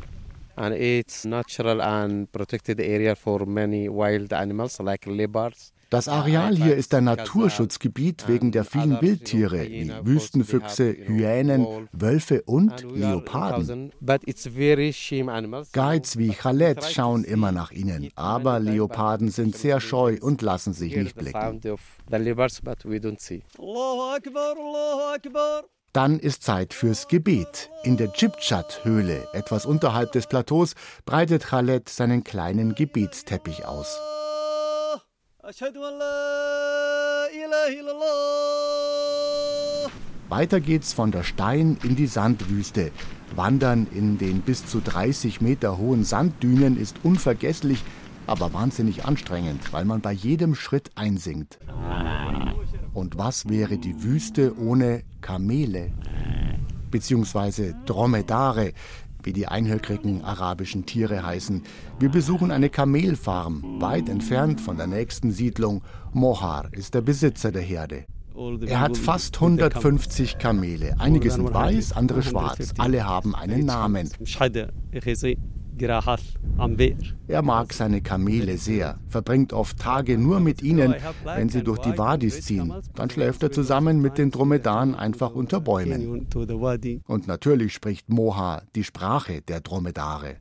And 0.55 0.75
it's 0.75 1.23
natural 1.23 1.81
and 1.81 2.31
protected 2.31 2.81
area 2.81 3.13
for 3.13 3.45
many 3.45 3.87
wild 3.87 4.33
animals 4.33 4.79
like 4.79 5.05
leopards. 5.05 5.71
Das 5.89 6.09
Areal 6.09 6.55
hier 6.55 6.75
ist 6.75 6.93
ein 6.93 7.05
Naturschutzgebiet 7.05 8.27
wegen 8.27 8.51
der 8.51 8.65
vielen 8.65 9.01
Wildtiere 9.01 9.63
wie 9.69 9.91
Wüstenfüchse, 10.03 10.91
Hyänen, 10.91 11.87
Wölfe 11.93 12.41
und 12.43 12.83
Leoparden. 12.83 13.91
Guides 15.73 16.17
wie 16.17 16.31
Khaled 16.31 16.83
schauen 16.83 17.23
immer 17.23 17.51
nach 17.53 17.71
ihnen, 17.71 18.09
aber 18.15 18.59
Leoparden 18.59 19.29
sind 19.29 19.55
sehr 19.55 19.79
scheu 19.79 20.17
und 20.19 20.41
lassen 20.41 20.73
sich 20.73 20.95
nicht 20.95 21.15
blicken. 21.15 21.61
Dann 25.93 26.19
ist 26.19 26.43
Zeit 26.43 26.73
fürs 26.73 27.07
Gebet. 27.07 27.69
In 27.83 27.95
der 27.97 28.11
Dschibchat-Höhle, 28.11 29.29
etwas 29.33 29.65
unterhalb 29.65 30.11
des 30.11 30.27
Plateaus, 30.27 30.73
breitet 31.05 31.45
Khaled 31.45 31.87
seinen 31.87 32.23
kleinen 32.23 32.75
Gebetsteppich 32.75 33.65
aus. 33.65 33.97
Weiter 40.27 40.59
geht's 40.59 40.91
von 40.91 41.11
der 41.11 41.23
Stein 41.23 41.77
in 41.83 41.95
die 41.95 42.07
Sandwüste. 42.07 42.91
Wandern 43.33 43.87
in 43.95 44.17
den 44.17 44.41
bis 44.41 44.65
zu 44.65 44.81
30 44.81 45.39
Meter 45.39 45.77
hohen 45.77 46.03
Sanddünen 46.03 46.77
ist 46.77 46.97
unvergesslich, 47.03 47.81
aber 48.25 48.51
wahnsinnig 48.51 49.05
anstrengend, 49.05 49.71
weil 49.71 49.85
man 49.85 50.01
bei 50.01 50.11
jedem 50.11 50.53
Schritt 50.53 50.91
einsinkt. 50.95 51.59
Und 52.93 53.17
was 53.17 53.47
wäre 53.47 53.77
die 53.77 54.03
Wüste 54.03 54.53
ohne 54.59 55.03
Kamele? 55.21 55.93
Beziehungsweise 56.91 57.73
Dromedare, 57.85 58.73
wie 59.27 59.33
die 59.33 59.47
einhöckrigen 59.47 60.23
arabischen 60.23 60.85
Tiere 60.85 61.21
heißen. 61.21 61.61
Wir 61.99 62.09
besuchen 62.09 62.49
eine 62.49 62.69
Kamelfarm, 62.69 63.81
weit 63.81 64.07
entfernt 64.07 64.61
von 64.61 64.77
der 64.77 64.87
nächsten 64.87 65.31
Siedlung. 65.31 65.83
Mohar 66.13 66.69
ist 66.71 66.93
der 66.93 67.01
Besitzer 67.01 67.51
der 67.51 67.61
Herde. 67.61 68.05
Er 68.65 68.79
hat 68.79 68.95
fast 68.95 69.35
150 69.35 70.37
Kamele. 70.37 70.95
Einige 70.97 71.29
sind 71.29 71.53
weiß, 71.53 71.91
andere 71.91 72.23
schwarz. 72.23 72.73
Alle 72.77 73.05
haben 73.05 73.35
einen 73.35 73.65
Namen. 73.65 74.09
Er 77.27 77.41
mag 77.41 77.73
seine 77.73 78.01
Kamele 78.01 78.57
sehr, 78.57 78.99
verbringt 79.07 79.53
oft 79.53 79.77
Tage 79.79 80.17
nur 80.17 80.39
mit 80.39 80.61
ihnen, 80.63 80.95
wenn 81.23 81.49
sie 81.49 81.63
durch 81.63 81.79
die 81.79 81.97
Wadis 81.97 82.41
ziehen. 82.43 82.73
Dann 82.95 83.09
schläft 83.09 83.43
er 83.43 83.51
zusammen 83.51 84.01
mit 84.01 84.17
den 84.17 84.31
Dromedaren 84.31 84.95
einfach 84.95 85.31
unter 85.33 85.59
Bäumen. 85.59 86.27
Und 87.05 87.27
natürlich 87.27 87.73
spricht 87.73 88.09
Moha 88.09 88.63
die 88.75 88.83
Sprache 88.83 89.41
der 89.41 89.61
Dromedare. 89.61 90.37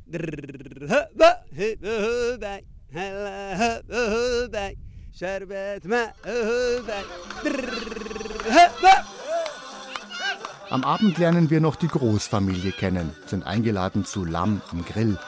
Am 10.77 10.85
Abend 10.85 11.17
lernen 11.17 11.49
wir 11.49 11.63
noch 11.63 11.77
die 11.77 11.89
Großfamilie 11.89 12.71
kennen, 12.71 13.15
sind 13.25 13.47
eingeladen 13.47 14.05
zu 14.05 14.27
Lamm 14.27 14.61
am 14.71 14.85
Grill. 14.85 15.19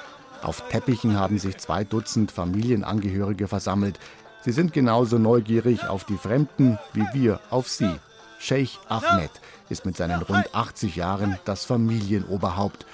Auf 0.42 0.68
Teppichen 0.68 1.18
haben 1.18 1.38
sich 1.38 1.56
zwei 1.56 1.84
Dutzend 1.84 2.30
Familienangehörige 2.30 3.48
versammelt. 3.48 3.98
Sie 4.42 4.52
sind 4.52 4.74
genauso 4.74 5.16
neugierig 5.16 5.88
auf 5.88 6.04
die 6.04 6.18
Fremden 6.18 6.78
wie 6.92 7.06
wir 7.14 7.40
auf 7.48 7.66
sie. 7.66 7.94
Sheikh 8.38 8.72
Ahmed 8.90 9.30
ist 9.70 9.86
mit 9.86 9.96
seinen 9.96 10.20
rund 10.20 10.54
80 10.54 10.96
Jahren 10.96 11.38
das 11.46 11.64
Familienoberhaupt 11.64 12.84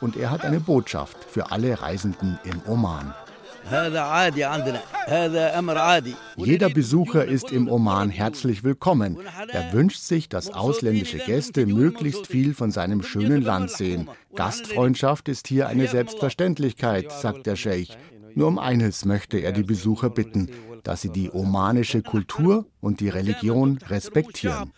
und 0.00 0.16
er 0.16 0.30
hat 0.30 0.44
eine 0.44 0.60
Botschaft 0.60 1.16
für 1.28 1.50
alle 1.50 1.82
Reisenden 1.82 2.38
im 2.44 2.62
Oman. 2.68 3.12
Jeder 6.36 6.68
Besucher 6.70 7.24
ist 7.24 7.50
im 7.50 7.68
Oman 7.68 8.10
herzlich 8.10 8.62
willkommen. 8.62 9.18
Er 9.48 9.72
wünscht 9.72 10.00
sich, 10.00 10.28
dass 10.28 10.50
ausländische 10.50 11.18
Gäste 11.18 11.66
möglichst 11.66 12.26
viel 12.26 12.54
von 12.54 12.70
seinem 12.70 13.02
schönen 13.02 13.42
Land 13.42 13.70
sehen. 13.70 14.08
Gastfreundschaft 14.34 15.28
ist 15.28 15.48
hier 15.48 15.68
eine 15.68 15.88
Selbstverständlichkeit, 15.88 17.10
sagt 17.12 17.46
der 17.46 17.56
Scheich. 17.56 17.96
Nur 18.34 18.48
um 18.48 18.58
eines 18.58 19.04
möchte 19.04 19.38
er 19.38 19.52
die 19.52 19.62
Besucher 19.62 20.10
bitten, 20.10 20.50
dass 20.82 21.02
sie 21.02 21.10
die 21.10 21.30
omanische 21.30 22.02
Kultur 22.02 22.66
und 22.80 23.00
die 23.00 23.08
Religion 23.08 23.78
respektieren. 23.88 24.72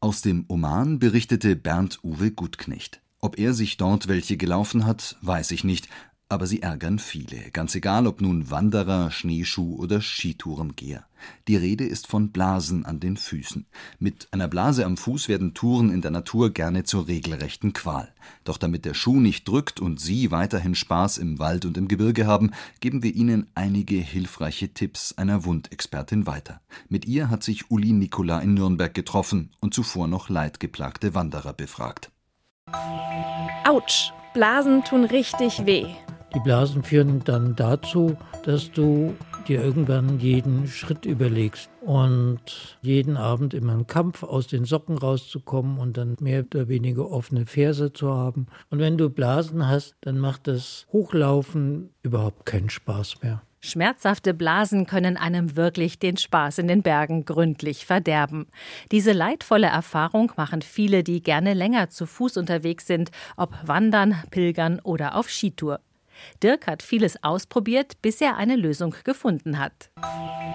Aus 0.00 0.20
dem 0.22 0.44
Oman 0.48 0.98
berichtete 0.98 1.56
Bernd 1.56 2.00
Uwe 2.04 2.30
Gutknecht. 2.30 3.00
Ob 3.26 3.40
er 3.40 3.54
sich 3.54 3.76
dort 3.76 4.06
welche 4.06 4.36
gelaufen 4.36 4.86
hat, 4.86 5.16
weiß 5.20 5.50
ich 5.50 5.64
nicht, 5.64 5.88
aber 6.28 6.46
sie 6.46 6.62
ärgern 6.62 7.00
viele, 7.00 7.50
ganz 7.50 7.74
egal 7.74 8.06
ob 8.06 8.20
nun 8.20 8.52
Wanderer, 8.52 9.10
Schneeschuh 9.10 9.74
oder 9.74 10.00
Skitourengeher. 10.00 11.04
Die 11.48 11.56
Rede 11.56 11.84
ist 11.84 12.06
von 12.06 12.30
Blasen 12.30 12.86
an 12.86 13.00
den 13.00 13.16
Füßen. 13.16 13.66
Mit 13.98 14.28
einer 14.30 14.46
Blase 14.46 14.84
am 14.84 14.96
Fuß 14.96 15.28
werden 15.28 15.54
Touren 15.54 15.90
in 15.90 16.02
der 16.02 16.12
Natur 16.12 16.50
gerne 16.50 16.84
zur 16.84 17.08
regelrechten 17.08 17.72
Qual. 17.72 18.14
Doch 18.44 18.58
damit 18.58 18.84
der 18.84 18.94
Schuh 18.94 19.18
nicht 19.18 19.48
drückt 19.48 19.80
und 19.80 19.98
Sie 20.00 20.30
weiterhin 20.30 20.76
Spaß 20.76 21.18
im 21.18 21.40
Wald 21.40 21.64
und 21.64 21.76
im 21.76 21.88
Gebirge 21.88 22.28
haben, 22.28 22.52
geben 22.78 23.02
wir 23.02 23.12
Ihnen 23.12 23.48
einige 23.56 23.96
hilfreiche 23.96 24.72
Tipps 24.72 25.14
einer 25.14 25.44
Wundexpertin 25.44 26.28
weiter. 26.28 26.60
Mit 26.88 27.06
ihr 27.06 27.28
hat 27.28 27.42
sich 27.42 27.72
Uli 27.72 27.90
Nikola 27.90 28.38
in 28.38 28.54
Nürnberg 28.54 28.94
getroffen 28.94 29.50
und 29.58 29.74
zuvor 29.74 30.06
noch 30.06 30.28
leidgeplagte 30.28 31.16
Wanderer 31.16 31.54
befragt. 31.54 32.12
Autsch, 33.64 34.12
Blasen 34.32 34.84
tun 34.84 35.04
richtig 35.04 35.66
weh. 35.66 35.86
Die 36.34 36.40
Blasen 36.40 36.82
führen 36.82 37.22
dann 37.24 37.56
dazu, 37.56 38.16
dass 38.44 38.70
du 38.70 39.14
dir 39.48 39.62
irgendwann 39.62 40.18
jeden 40.18 40.66
Schritt 40.66 41.06
überlegst 41.06 41.70
und 41.80 42.40
jeden 42.82 43.16
Abend 43.16 43.54
immer 43.54 43.72
einen 43.72 43.86
Kampf 43.86 44.22
aus 44.22 44.46
den 44.46 44.64
Socken 44.64 44.98
rauszukommen 44.98 45.78
und 45.78 45.96
dann 45.96 46.16
mehr 46.20 46.44
oder 46.44 46.68
weniger 46.68 47.10
offene 47.10 47.46
Ferse 47.46 47.92
zu 47.92 48.12
haben. 48.12 48.46
Und 48.70 48.80
wenn 48.80 48.98
du 48.98 49.10
Blasen 49.10 49.66
hast, 49.66 49.96
dann 50.00 50.18
macht 50.18 50.46
das 50.46 50.86
Hochlaufen 50.92 51.90
überhaupt 52.02 52.46
keinen 52.46 52.70
Spaß 52.70 53.22
mehr. 53.22 53.42
Schmerzhafte 53.66 54.32
Blasen 54.32 54.86
können 54.86 55.16
einem 55.16 55.56
wirklich 55.56 55.98
den 55.98 56.16
Spaß 56.16 56.58
in 56.58 56.68
den 56.68 56.82
Bergen 56.82 57.24
gründlich 57.24 57.84
verderben. 57.84 58.46
Diese 58.92 59.12
leidvolle 59.12 59.66
Erfahrung 59.66 60.32
machen 60.36 60.62
viele, 60.62 61.02
die 61.02 61.22
gerne 61.22 61.52
länger 61.52 61.90
zu 61.90 62.06
Fuß 62.06 62.36
unterwegs 62.38 62.86
sind, 62.86 63.10
ob 63.36 63.54
wandern, 63.64 64.22
pilgern 64.30 64.80
oder 64.80 65.16
auf 65.16 65.28
Skitour. 65.28 65.80
Dirk 66.42 66.66
hat 66.66 66.82
vieles 66.82 67.22
ausprobiert, 67.22 68.00
bis 68.00 68.20
er 68.20 68.36
eine 68.36 68.56
Lösung 68.56 68.94
gefunden 69.04 69.58
hat. 69.58 69.90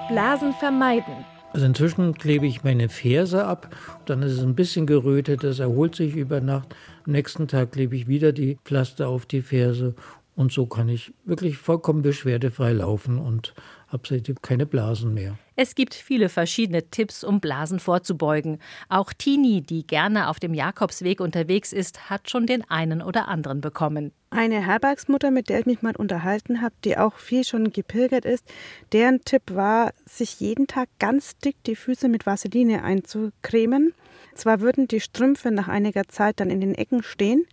Blasen 0.10 0.53
vermeiden. 0.53 1.25
Also 1.53 1.65
inzwischen 1.65 2.13
klebe 2.13 2.48
ich 2.48 2.63
meine 2.63 2.88
Ferse 2.88 3.46
ab, 3.46 3.75
dann 4.06 4.24
ist 4.24 4.32
es 4.32 4.39
ein 4.41 4.56
bisschen 4.56 4.88
gerötet, 4.88 5.44
das 5.44 5.60
erholt 5.60 5.96
sich 5.96 6.15
über 6.15 6.39
Nacht. 6.39 6.74
Am 7.06 7.12
nächsten 7.12 7.50
Tag 7.50 7.74
klebe 7.74 7.96
ich 7.96 8.08
wieder 8.08 8.32
die 8.32 8.58
Pflaster 8.63 9.10
auf 9.10 9.25
die 9.25 9.41
Ferse 9.41 9.96
Und 10.41 10.51
so 10.51 10.65
kann 10.65 10.89
ich 10.89 11.13
wirklich 11.24 11.57
vollkommen 11.57 12.01
beschwerdefrei 12.01 12.71
laufen 12.71 13.19
und 13.19 13.53
habe 13.89 14.01
seitdem 14.07 14.41
keine 14.41 14.65
Blasen 14.65 15.13
mehr. 15.13 15.38
Es 15.55 15.75
gibt 15.75 15.93
viele 15.93 16.29
verschiedene 16.29 16.89
Tipps, 16.89 17.24
um 17.24 17.39
Blasen 17.39 17.79
vorzubeugen. 17.79 18.57
Auch 18.89 19.13
Tini, 19.13 19.62
die 19.62 19.86
gerne 19.86 20.29
auf 20.29 20.39
dem 20.39 20.55
Jakobsweg 20.55 21.21
unterwegs 21.21 21.71
ist, 21.71 22.10
hat 22.10 22.27
schon 22.27 22.48
den 22.48 22.67
einen 22.71 23.03
oder 23.03 23.27
anderen 23.27 23.62
bekommen. 23.62 24.13
Eine 24.31 24.65
Herbergsmutter, 24.65 25.29
mit 25.29 25.48
der 25.48 25.60
ich 25.60 25.67
mich 25.67 25.83
mal 25.83 25.95
unterhalten 25.95 26.63
habe, 26.63 26.74
die 26.86 26.98
auch 26.98 27.17
viel 27.17 27.43
schon 27.43 27.71
gepilgert 27.71 28.25
ist, 28.25 28.51
deren 28.93 29.21
Tipp 29.21 29.43
war, 29.51 29.93
sich 30.05 30.39
jeden 30.39 30.65
Tag 30.65 30.89
ganz 30.98 31.38
dick 31.38 31.63
die 31.67 31.75
Füße 31.75 32.10
mit 32.10 32.25
Vaseline 32.25 32.83
einzucremen. 32.83 33.93
Zwar 34.33 34.60
würden 34.60 34.88
die 34.88 35.01
Strümpfe 35.01 35.51
nach 35.51 35.67
einiger 35.67 36.07
Zeit 36.07 36.39
dann 36.39 36.50
in 36.50 36.62
den 36.62 36.74
Ecken 36.74 37.03
stehen, 37.03 37.45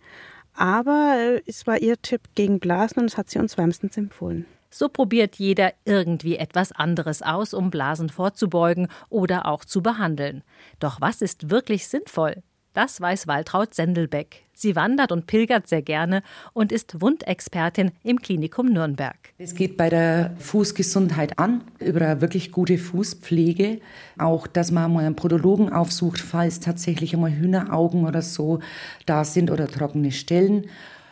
aber 0.59 1.15
äh, 1.17 1.41
es 1.45 1.65
war 1.65 1.79
ihr 1.79 2.01
Tipp 2.01 2.21
gegen 2.35 2.59
Blasen 2.59 2.99
und 2.99 3.05
es 3.05 3.17
hat 3.17 3.29
sie 3.29 3.39
uns 3.39 3.57
wärmstens 3.57 3.97
empfohlen. 3.97 4.45
So 4.69 4.87
probiert 4.87 5.37
jeder 5.37 5.73
irgendwie 5.85 6.35
etwas 6.35 6.71
anderes 6.71 7.21
aus, 7.21 7.53
um 7.53 7.71
Blasen 7.71 8.09
vorzubeugen 8.09 8.87
oder 9.09 9.47
auch 9.47 9.65
zu 9.65 9.81
behandeln. 9.81 10.43
Doch 10.79 11.01
was 11.01 11.21
ist 11.21 11.49
wirklich 11.49 11.87
sinnvoll? 11.87 12.43
Das 12.79 13.01
weiß 13.01 13.27
Waltraud 13.27 13.73
Sendelbeck. 13.73 14.45
Sie 14.53 14.73
wandert 14.73 15.11
und 15.11 15.27
pilgert 15.27 15.67
sehr 15.67 15.81
gerne 15.81 16.23
und 16.53 16.71
ist 16.71 17.01
Wundexpertin 17.01 17.91
im 18.03 18.21
Klinikum 18.21 18.67
Nürnberg. 18.67 19.17
Es 19.37 19.53
geht 19.53 19.75
bei 19.75 19.89
der 19.89 20.33
Fußgesundheit 20.39 21.37
an, 21.39 21.65
über 21.79 21.99
eine 21.99 22.21
wirklich 22.21 22.53
gute 22.53 22.77
Fußpflege. 22.77 23.81
Auch, 24.17 24.47
dass 24.47 24.71
man 24.71 24.93
mal 24.93 25.05
einen 25.05 25.17
Podologen 25.17 25.73
aufsucht, 25.73 26.21
falls 26.21 26.61
tatsächlich 26.61 27.13
einmal 27.13 27.33
Hühneraugen 27.33 28.05
oder 28.05 28.21
so 28.21 28.59
da 29.05 29.25
sind 29.25 29.51
oder 29.51 29.67
trockene 29.67 30.13
Stellen. 30.13 30.67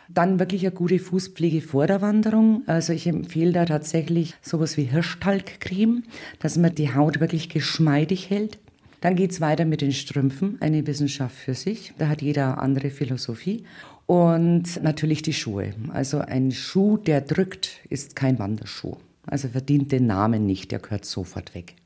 Dann 0.08 0.38
wirklich 0.38 0.62
eine 0.62 0.74
gute 0.74 0.98
Fußpflege 0.98 1.60
vor 1.60 1.86
der 1.86 2.00
Wanderung. 2.00 2.62
Also 2.66 2.94
ich 2.94 3.06
empfehle 3.06 3.52
da 3.52 3.66
tatsächlich 3.66 4.36
sowas 4.40 4.78
wie 4.78 4.84
Hirschtalgcreme, 4.84 6.04
dass 6.38 6.56
man 6.56 6.74
die 6.74 6.94
Haut 6.94 7.20
wirklich 7.20 7.50
geschmeidig 7.50 8.30
hält. 8.30 8.58
Dann 9.00 9.14
geht 9.14 9.30
es 9.30 9.40
weiter 9.40 9.64
mit 9.64 9.80
den 9.80 9.92
Strümpfen, 9.92 10.58
eine 10.60 10.86
Wissenschaft 10.86 11.36
für 11.36 11.54
sich. 11.54 11.92
Da 11.98 12.08
hat 12.08 12.20
jeder 12.22 12.58
andere 12.60 12.90
Philosophie. 12.90 13.64
Und 14.06 14.82
natürlich 14.82 15.22
die 15.22 15.34
Schuhe. 15.34 15.74
Also 15.92 16.18
ein 16.18 16.50
Schuh, 16.50 16.96
der 16.96 17.20
drückt, 17.20 17.80
ist 17.88 18.16
kein 18.16 18.38
Wanderschuh. 18.38 18.96
Also 19.26 19.48
verdient 19.48 19.92
den 19.92 20.06
Namen 20.06 20.46
nicht, 20.46 20.72
der 20.72 20.78
gehört 20.78 21.04
sofort 21.04 21.54
weg. 21.54 21.76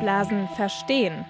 Blasen 0.00 0.46
verstehen. 0.56 1.24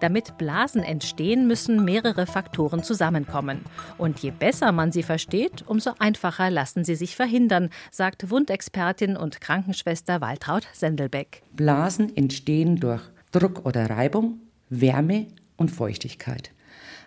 Damit 0.00 0.38
Blasen 0.38 0.84
entstehen, 0.84 1.48
müssen 1.48 1.84
mehrere 1.84 2.26
Faktoren 2.26 2.84
zusammenkommen. 2.84 3.62
Und 3.96 4.20
je 4.20 4.30
besser 4.30 4.70
man 4.70 4.92
sie 4.92 5.02
versteht, 5.02 5.64
umso 5.66 5.92
einfacher 5.98 6.50
lassen 6.50 6.84
sie 6.84 6.94
sich 6.94 7.16
verhindern, 7.16 7.70
sagt 7.90 8.30
Wundexpertin 8.30 9.16
und 9.16 9.40
Krankenschwester 9.40 10.20
Waltraud 10.20 10.68
Sendelbeck. 10.72 11.42
Blasen 11.52 12.16
entstehen 12.16 12.76
durch 12.76 13.02
Druck 13.32 13.66
oder 13.66 13.90
Reibung, 13.90 14.40
Wärme 14.70 15.26
und 15.56 15.70
Feuchtigkeit. 15.70 16.52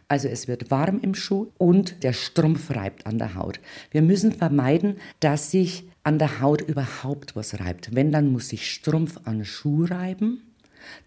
Also 0.08 0.28
es 0.28 0.48
wird 0.48 0.72
warm 0.72 1.00
im 1.02 1.16
Schuh 1.16 1.48
und 1.58 2.04
der 2.04 2.14
Strumpf 2.14 2.72
reibt 2.72 3.06
an 3.06 3.18
der 3.18 3.36
Haut. 3.36 3.60
Wir 3.92 4.02
müssen 4.02 4.34
vermeiden, 4.34 4.98
dass 5.22 5.52
sich 5.52 5.86
an 6.04 6.20
der 6.20 6.42
Haut 6.42 6.62
überhaupt 6.62 7.36
was 7.36 7.60
reibt. 7.60 7.96
Wenn, 7.96 8.12
dann 8.12 8.32
muss 8.32 8.50
sich 8.50 8.70
Strumpf 8.70 9.20
an 9.24 9.46
Schuh 9.46 9.86
reiben 9.86 10.42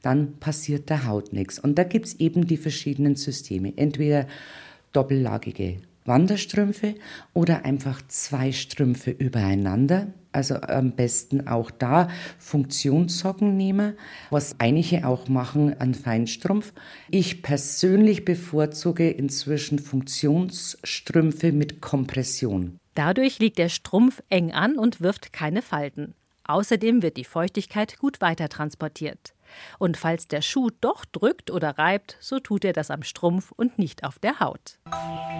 dann 0.02 0.38
passiert 0.38 0.90
der 0.90 1.06
Haut 1.06 1.32
nichts. 1.32 1.58
Und 1.58 1.78
da 1.78 1.84
gibt 1.84 2.06
es 2.06 2.20
eben 2.20 2.46
die 2.46 2.56
verschiedenen 2.56 3.16
Systeme. 3.16 3.72
Entweder 3.76 4.26
doppellagige 4.92 5.78
Wanderstrümpfe 6.04 6.94
oder 7.32 7.64
einfach 7.64 8.02
zwei 8.08 8.52
Strümpfe 8.52 9.10
übereinander. 9.10 10.08
Also 10.32 10.56
am 10.56 10.92
besten 10.92 11.46
auch 11.46 11.70
da 11.70 12.08
Funktionssocken 12.38 13.56
nehmen, 13.56 13.94
was 14.30 14.56
einige 14.58 15.06
auch 15.06 15.28
machen 15.28 15.80
an 15.80 15.94
Feinstrumpf. 15.94 16.72
Ich 17.08 17.42
persönlich 17.42 18.24
bevorzuge 18.24 19.10
inzwischen 19.10 19.78
Funktionsstrümpfe 19.78 21.52
mit 21.52 21.80
Kompression. 21.80 22.78
Dadurch 22.94 23.38
liegt 23.38 23.58
der 23.58 23.68
Strumpf 23.68 24.22
eng 24.28 24.52
an 24.52 24.76
und 24.76 25.00
wirft 25.00 25.32
keine 25.32 25.62
Falten. 25.62 26.14
Außerdem 26.46 27.02
wird 27.02 27.16
die 27.16 27.24
Feuchtigkeit 27.24 27.98
gut 27.98 28.20
weitertransportiert. 28.20 29.33
Und 29.78 29.96
falls 29.96 30.28
der 30.28 30.42
Schuh 30.42 30.70
doch 30.80 31.04
drückt 31.04 31.50
oder 31.50 31.78
reibt, 31.78 32.16
so 32.20 32.38
tut 32.38 32.64
er 32.64 32.72
das 32.72 32.90
am 32.90 33.02
Strumpf 33.02 33.52
und 33.52 33.78
nicht 33.78 34.04
auf 34.04 34.18
der 34.18 34.40
Haut. 34.40 34.78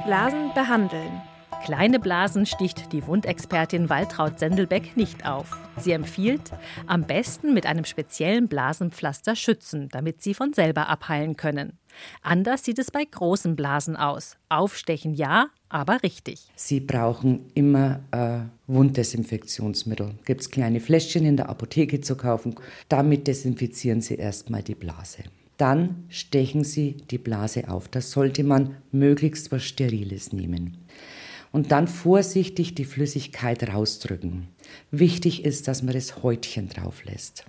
Blasen 0.06 0.52
behandeln. 0.54 1.22
Kleine 1.64 1.98
Blasen 1.98 2.44
sticht 2.44 2.92
die 2.92 3.06
Wundexpertin 3.06 3.88
Waltraud 3.88 4.38
Sendelbeck 4.38 4.98
nicht 4.98 5.24
auf. 5.24 5.50
Sie 5.78 5.92
empfiehlt, 5.92 6.52
am 6.86 7.06
besten 7.06 7.54
mit 7.54 7.64
einem 7.64 7.86
speziellen 7.86 8.48
Blasenpflaster 8.48 9.34
schützen, 9.34 9.88
damit 9.90 10.22
sie 10.22 10.34
von 10.34 10.52
selber 10.52 10.90
abheilen 10.90 11.38
können. 11.38 11.78
Anders 12.20 12.66
sieht 12.66 12.78
es 12.78 12.90
bei 12.90 13.02
großen 13.02 13.56
Blasen 13.56 13.96
aus. 13.96 14.36
Aufstechen 14.50 15.14
ja, 15.14 15.46
aber 15.70 16.02
richtig. 16.02 16.42
Sie 16.54 16.80
brauchen 16.80 17.50
immer 17.54 18.00
äh, 18.10 18.40
Wunddesinfektionsmittel. 18.66 20.16
Gibt 20.26 20.42
es 20.42 20.50
kleine 20.50 20.80
Fläschchen 20.80 21.24
in 21.24 21.38
der 21.38 21.48
Apotheke 21.48 22.02
zu 22.02 22.14
kaufen. 22.14 22.56
Damit 22.90 23.26
desinfizieren 23.26 24.02
Sie 24.02 24.16
erstmal 24.16 24.62
die 24.62 24.74
Blase. 24.74 25.22
Dann 25.56 26.04
stechen 26.10 26.62
Sie 26.62 26.98
die 27.10 27.16
Blase 27.16 27.70
auf. 27.70 27.88
Da 27.88 28.02
sollte 28.02 28.44
man 28.44 28.76
möglichst 28.92 29.50
was 29.50 29.62
Steriles 29.62 30.34
nehmen 30.34 30.76
und 31.54 31.70
dann 31.70 31.86
vorsichtig 31.86 32.74
die 32.74 32.84
Flüssigkeit 32.84 33.62
rausdrücken. 33.72 34.48
Wichtig 34.90 35.44
ist, 35.44 35.68
dass 35.68 35.84
man 35.84 35.94
das 35.94 36.24
Häutchen 36.24 36.68
drauf 36.68 37.04
lässt. 37.04 37.44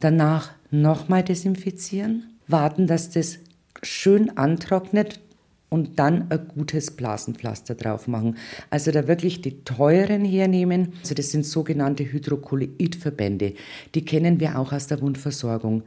Danach 0.00 0.50
nochmal 0.70 1.24
desinfizieren, 1.24 2.38
warten, 2.46 2.86
dass 2.86 3.08
das 3.08 3.38
schön 3.82 4.36
antrocknet, 4.36 5.20
und 5.70 5.98
dann 5.98 6.30
ein 6.30 6.48
gutes 6.48 6.90
Blasenpflaster 6.90 7.74
drauf 7.74 8.08
machen. 8.08 8.36
Also 8.70 8.90
da 8.90 9.06
wirklich 9.06 9.42
die 9.42 9.64
teuren 9.64 10.24
hernehmen. 10.24 10.94
Also 11.00 11.14
das 11.14 11.30
sind 11.30 11.44
sogenannte 11.44 12.10
Hydrokolloidverbände. 12.10 13.54
Die 13.94 14.04
kennen 14.04 14.40
wir 14.40 14.58
auch 14.58 14.72
aus 14.72 14.86
der 14.86 15.00
Wundversorgung. 15.00 15.82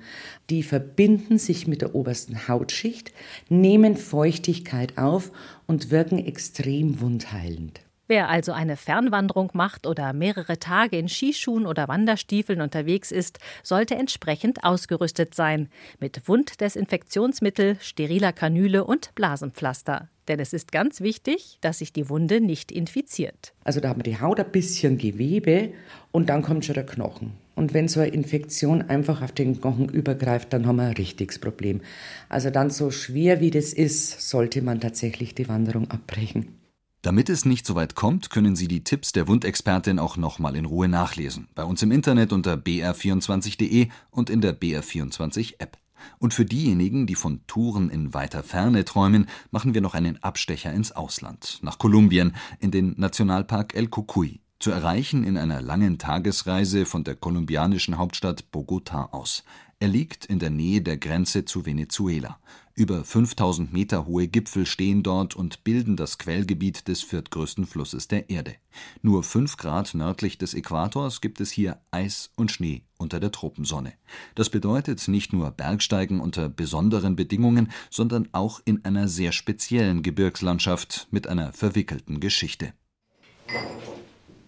Die 0.50 0.64
verbinden 0.64 1.38
sich 1.38 1.68
mit 1.68 1.82
der 1.82 1.96
obersten 1.96 2.48
Hautschicht, 2.48 3.12
nehmen 3.50 3.98
Feuchtigkeit 3.98 4.98
auf 4.98 5.32
und 5.68 5.92
wirken 5.92 6.20
extrem 6.20 7.02
wundheilend. 7.02 7.82
Wer 8.08 8.30
also 8.30 8.52
eine 8.52 8.76
Fernwanderung 8.76 9.52
macht 9.54 9.88
oder 9.88 10.12
mehrere 10.12 10.60
Tage 10.60 10.98
in 10.98 11.08
Skischuhen 11.08 11.66
oder 11.66 11.88
Wanderstiefeln 11.88 12.60
unterwegs 12.60 13.12
ist, 13.12 13.40
sollte 13.64 13.96
entsprechend 13.96 14.64
ausgerüstet 14.64 15.34
sein. 15.34 15.70
Mit 16.00 16.28
Wunddesinfektionsmittel, 16.28 17.78
steriler 17.80 18.34
Kanüle 18.34 18.84
und 18.84 19.16
Blasenpflaster. 19.16 20.10
Denn 20.28 20.40
es 20.40 20.54
ist 20.54 20.72
ganz 20.72 21.02
wichtig, 21.02 21.58
dass 21.62 21.80
sich 21.80 21.94
die 21.94 22.10
Wunde 22.10 22.42
nicht 22.42 22.72
infiziert. 22.72 23.54
Also 23.64 23.80
da 23.80 23.90
haben 23.90 24.00
wir 24.00 24.12
die 24.12 24.20
Haut 24.20 24.40
ein 24.40 24.52
bisschen 24.52 24.98
Gewebe 24.98 25.74
und 26.12 26.30
dann 26.30 26.42
kommt 26.42 26.66
schon 26.66 26.76
der 26.76 26.86
Knochen. 26.86 27.34
Und 27.56 27.74
wenn 27.74 27.88
so 27.88 28.00
eine 28.00 28.12
Infektion 28.12 28.82
einfach 28.82 29.22
auf 29.22 29.32
den 29.32 29.60
Knochen 29.60 29.90
übergreift, 29.90 30.54
dann 30.54 30.66
haben 30.66 30.78
wir 30.78 30.84
ein 30.84 30.94
richtiges 30.94 31.40
Problem. 31.40 31.82
Also 32.30 32.50
dann 32.50 32.70
so 32.70 32.92
schwer 32.92 33.40
wie 33.40 33.52
das 33.52 33.74
ist, 33.74 34.30
sollte 34.30 34.62
man 34.62 34.80
tatsächlich 34.80 35.36
die 35.36 35.50
Wanderung 35.50 35.90
abbrechen. 35.92 36.61
Damit 37.04 37.30
es 37.30 37.46
nicht 37.46 37.66
so 37.66 37.74
weit 37.74 37.96
kommt, 37.96 38.30
können 38.30 38.56
Sie 38.56 38.68
die 38.68 38.84
Tipps 38.84 39.12
der 39.12 39.28
Wundexpertin 39.28 39.98
auch 39.98 40.18
nochmal 40.18 40.56
in 40.56 40.66
Ruhe 40.66 40.88
nachlesen. 40.88 41.48
Bei 41.56 41.64
uns 41.64 41.82
im 41.82 41.92
Internet 41.92 42.32
unter 42.32 42.54
br24.de 42.54 43.90
und 44.12 44.30
in 44.30 44.40
der 44.40 44.60
BR24-App. 44.60 45.78
Und 46.20 46.36
für 46.36 46.46
diejenigen, 46.46 47.08
die 47.08 47.16
von 47.16 47.42
Touren 47.48 47.90
in 47.90 48.14
weiter 48.14 48.44
Ferne 48.44 48.86
träumen, 48.86 49.28
machen 49.50 49.74
wir 49.74 49.82
noch 49.82 49.96
einen 49.96 50.22
Abstecher 50.22 50.72
ins 50.72 50.92
Ausland, 50.92 51.60
nach 51.64 51.80
Kolumbien, 51.80 52.36
in 52.60 52.70
den 52.70 52.94
Nationalpark 52.98 53.76
El 53.76 53.88
Cocuy, 53.88 54.40
zu 54.60 54.70
erreichen 54.70 55.24
in 55.24 55.38
einer 55.38 55.62
langen 55.62 55.98
Tagesreise 55.98 56.86
von 56.86 57.04
der 57.04 57.16
kolumbianischen 57.16 57.98
Hauptstadt 57.98 58.46
Bogotá 58.54 59.12
aus. 59.12 59.44
Er 59.82 59.88
liegt 59.88 60.26
in 60.26 60.38
der 60.38 60.52
Nähe 60.52 60.84
der 60.84 60.98
Grenze 60.98 61.44
zu 61.44 61.66
Venezuela. 61.66 62.38
Über 62.76 63.04
5000 63.04 63.74
Meter 63.74 64.06
hohe 64.06 64.28
Gipfel 64.28 64.68
stehen 64.68 65.02
dort 65.02 65.36
und 65.36 65.64
bilden 65.64 65.98
das 65.98 66.20
Quellgebiet 66.20 66.88
des 66.88 67.02
viertgrößten 67.02 67.66
Flusses 67.66 68.08
der 68.08 68.30
Erde. 68.30 68.54
Nur 69.02 69.24
fünf 69.24 69.58
Grad 69.58 69.96
nördlich 69.96 70.38
des 70.38 70.54
Äquators 70.54 71.20
gibt 71.20 71.42
es 71.42 71.50
hier 71.50 71.82
Eis 71.90 72.30
und 72.36 72.52
Schnee 72.52 72.84
unter 73.00 73.20
der 73.20 73.32
Tropensonne. 73.32 73.94
Das 74.36 74.52
bedeutet 74.52 75.08
nicht 75.08 75.34
nur 75.34 75.50
Bergsteigen 75.50 76.20
unter 76.20 76.48
besonderen 76.48 77.16
Bedingungen, 77.16 77.72
sondern 77.90 78.30
auch 78.34 78.62
in 78.64 78.86
einer 78.86 79.08
sehr 79.08 79.32
speziellen 79.32 80.04
Gebirgslandschaft 80.04 81.08
mit 81.10 81.26
einer 81.26 81.54
verwickelten 81.54 82.20
Geschichte. 82.20 82.74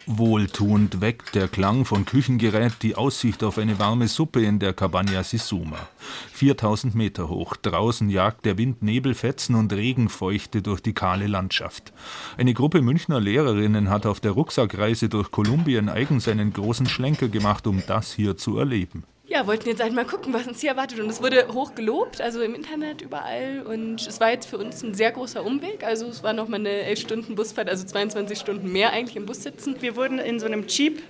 Wohltuend 0.06 1.00
weckt 1.00 1.34
der 1.34 1.48
Klang 1.48 1.86
von 1.86 2.04
Küchengerät 2.04 2.74
die 2.82 2.96
Aussicht 2.96 3.42
auf 3.42 3.58
eine 3.58 3.80
warme 3.80 4.10
Suppe 4.10 4.44
in 4.44 4.60
der 4.60 4.74
Cabana 4.74 5.24
Sisuma. 5.24 5.78
4000 6.34 6.94
Meter 6.94 7.30
hoch, 7.30 7.56
draußen 7.56 8.10
jagt 8.10 8.46
der 8.46 8.58
Wind 8.58 8.84
Nebelfetzen 8.84 9.56
und 9.56 9.72
Regenfeuchte 9.72 10.62
durch 10.62 10.82
die 10.82 10.94
kahle 10.94 11.28
Landschaft. 11.28 11.94
Eine 12.38 12.54
Gruppe 12.54 12.82
Münchner 12.82 13.22
Lehrerinnen 13.22 13.90
hat 13.90 14.06
auf 14.06 14.20
der 14.20 14.32
Rucksackreise 14.32 15.08
durch 15.08 15.32
Kolumbien 15.32 15.88
eigens 15.88 16.28
einen 16.28 16.52
großen 16.52 16.88
Schlenker 16.88 17.30
gemacht, 17.30 17.66
um 17.66 17.82
das 17.88 18.12
hier 18.12 18.36
zu 18.36 18.58
erleben 18.58 19.06
ja, 19.34 19.48
wollten 19.48 19.68
jetzt 19.68 19.82
einmal 19.82 20.06
gucken, 20.06 20.32
was 20.32 20.46
uns 20.46 20.62
hier 20.62 20.70
erwartet. 20.70 21.00
Und 21.00 21.10
es 21.10 21.22
wurde 21.22 21.48
hoch 21.54 21.74
gelobt, 21.74 22.22
also 22.22 22.42
im 22.42 22.54
Internet 22.54 23.02
überall. 23.02 23.64
Und 23.66 24.06
es 24.06 24.20
war 24.20 24.30
jetzt 24.30 24.46
für 24.46 24.60
uns 24.60 24.84
ein 24.84 24.94
sehr 24.94 25.12
großer 25.12 25.44
Umweg. 25.44 25.84
Also 25.84 26.06
es 26.06 26.22
war 26.22 26.34
nochmal 26.34 26.60
eine 26.60 26.70
11 26.70 27.00
Stunden 27.00 27.36
Busfahrt, 27.36 27.68
also 27.68 27.84
22 27.84 28.38
Stunden 28.38 28.72
mehr 28.72 28.92
eigentlich 28.92 29.16
im 29.16 29.26
Bus 29.26 29.42
sitzen. 29.42 29.82
Wir 29.82 29.96
wurden 29.96 30.20
in 30.20 30.40
so 30.40 30.46
einem 30.46 30.68
Jeep 30.68 31.02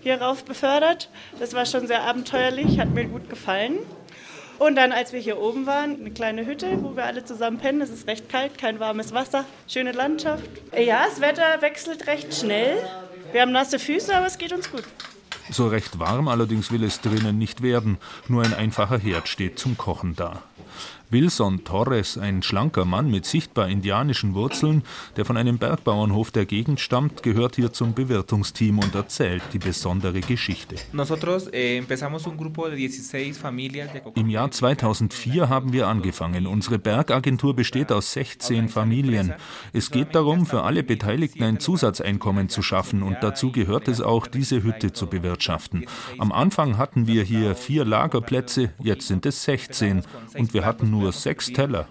hier 0.00 0.22
rauf 0.22 0.44
befördert. 0.44 1.10
Das 1.40 1.54
war 1.54 1.66
schon 1.66 1.88
sehr 1.88 2.02
abenteuerlich, 2.02 2.78
hat 2.78 2.90
mir 2.90 3.06
gut 3.06 3.28
gefallen. 3.28 3.78
Und 4.60 4.76
dann, 4.76 4.92
als 4.92 5.12
wir 5.12 5.18
hier 5.18 5.40
oben 5.40 5.66
waren, 5.66 5.98
eine 5.98 6.12
kleine 6.12 6.46
Hütte, 6.46 6.84
wo 6.84 6.94
wir 6.94 7.04
alle 7.04 7.24
zusammen 7.24 7.58
pennen. 7.58 7.80
Es 7.80 7.90
ist 7.90 8.06
recht 8.06 8.28
kalt, 8.28 8.58
kein 8.58 8.78
warmes 8.78 9.12
Wasser, 9.12 9.44
schöne 9.66 9.90
Landschaft. 9.90 10.48
Ja, 10.78 11.06
das 11.06 11.20
Wetter 11.20 11.60
wechselt 11.60 12.06
recht 12.06 12.32
schnell. 12.32 12.76
Wir 13.32 13.40
haben 13.40 13.50
nasse 13.50 13.80
Füße, 13.80 14.14
aber 14.14 14.26
es 14.26 14.38
geht 14.38 14.52
uns 14.52 14.70
gut. 14.70 14.84
So 15.50 15.68
recht 15.68 15.98
warm 15.98 16.28
allerdings 16.28 16.70
will 16.70 16.84
es 16.84 17.00
drinnen 17.00 17.38
nicht 17.38 17.62
werden, 17.62 17.98
nur 18.28 18.42
ein 18.42 18.54
einfacher 18.54 18.98
Herd 18.98 19.28
steht 19.28 19.58
zum 19.58 19.76
Kochen 19.76 20.14
da. 20.16 20.42
Wilson 21.12 21.62
Torres, 21.64 22.16
ein 22.16 22.42
schlanker 22.42 22.86
Mann 22.86 23.10
mit 23.10 23.26
sichtbar 23.26 23.68
indianischen 23.68 24.32
Wurzeln, 24.34 24.82
der 25.16 25.26
von 25.26 25.36
einem 25.36 25.58
Bergbauernhof 25.58 26.30
der 26.30 26.46
Gegend 26.46 26.80
stammt, 26.80 27.22
gehört 27.22 27.56
hier 27.56 27.70
zum 27.70 27.92
Bewirtungsteam 27.92 28.78
und 28.78 28.94
erzählt 28.94 29.42
die 29.52 29.58
besondere 29.58 30.20
Geschichte. 30.20 30.76
Eh, 31.52 31.82
Im 34.14 34.28
Jahr 34.30 34.50
2004 34.50 35.48
haben 35.50 35.72
wir 35.74 35.86
angefangen. 35.86 36.46
Unsere 36.46 36.78
Bergagentur 36.78 37.54
besteht 37.54 37.92
aus 37.92 38.14
16 38.14 38.70
Familien. 38.70 39.34
Es 39.74 39.90
geht 39.90 40.14
darum, 40.14 40.46
für 40.46 40.62
alle 40.62 40.82
Beteiligten 40.82 41.42
ein 41.42 41.60
Zusatzeinkommen 41.60 42.48
zu 42.48 42.62
schaffen 42.62 43.02
und 43.02 43.18
dazu 43.20 43.52
gehört 43.52 43.86
es 43.88 44.00
auch, 44.00 44.26
diese 44.26 44.62
Hütte 44.62 44.94
zu 44.94 45.08
bewirtschaften. 45.08 45.84
Am 46.16 46.32
Anfang 46.32 46.78
hatten 46.78 47.06
wir 47.06 47.22
hier 47.22 47.54
vier 47.54 47.84
Lagerplätze, 47.84 48.70
jetzt 48.78 49.08
sind 49.08 49.26
es 49.26 49.44
16 49.44 50.04
und 50.38 50.54
wir 50.54 50.64
hatten 50.64 50.90
nur 50.90 51.01
nur 51.02 51.12
sechs 51.12 51.46
Teller. 51.52 51.86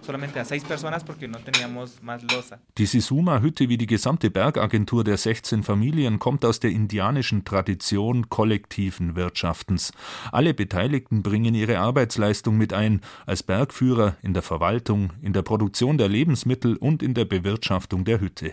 Die 2.78 2.86
Sisuma-Hütte 2.86 3.68
wie 3.68 3.76
die 3.76 3.86
gesamte 3.86 4.30
Bergagentur 4.30 5.04
der 5.04 5.16
16 5.16 5.62
Familien 5.62 6.18
kommt 6.18 6.44
aus 6.44 6.60
der 6.60 6.70
indianischen 6.70 7.44
Tradition 7.44 8.28
kollektiven 8.28 9.14
Wirtschaftens. 9.16 9.92
Alle 10.30 10.54
Beteiligten 10.54 11.22
bringen 11.22 11.54
ihre 11.54 11.78
Arbeitsleistung 11.78 12.56
mit 12.56 12.72
ein, 12.72 13.00
als 13.26 13.42
Bergführer, 13.42 14.16
in 14.22 14.34
der 14.34 14.42
Verwaltung, 14.42 15.12
in 15.22 15.32
der 15.32 15.42
Produktion 15.42 15.98
der 15.98 16.08
Lebensmittel 16.08 16.76
und 16.76 17.02
in 17.02 17.14
der 17.14 17.24
Bewirtschaftung 17.24 18.04
der 18.04 18.20
Hütte. 18.20 18.52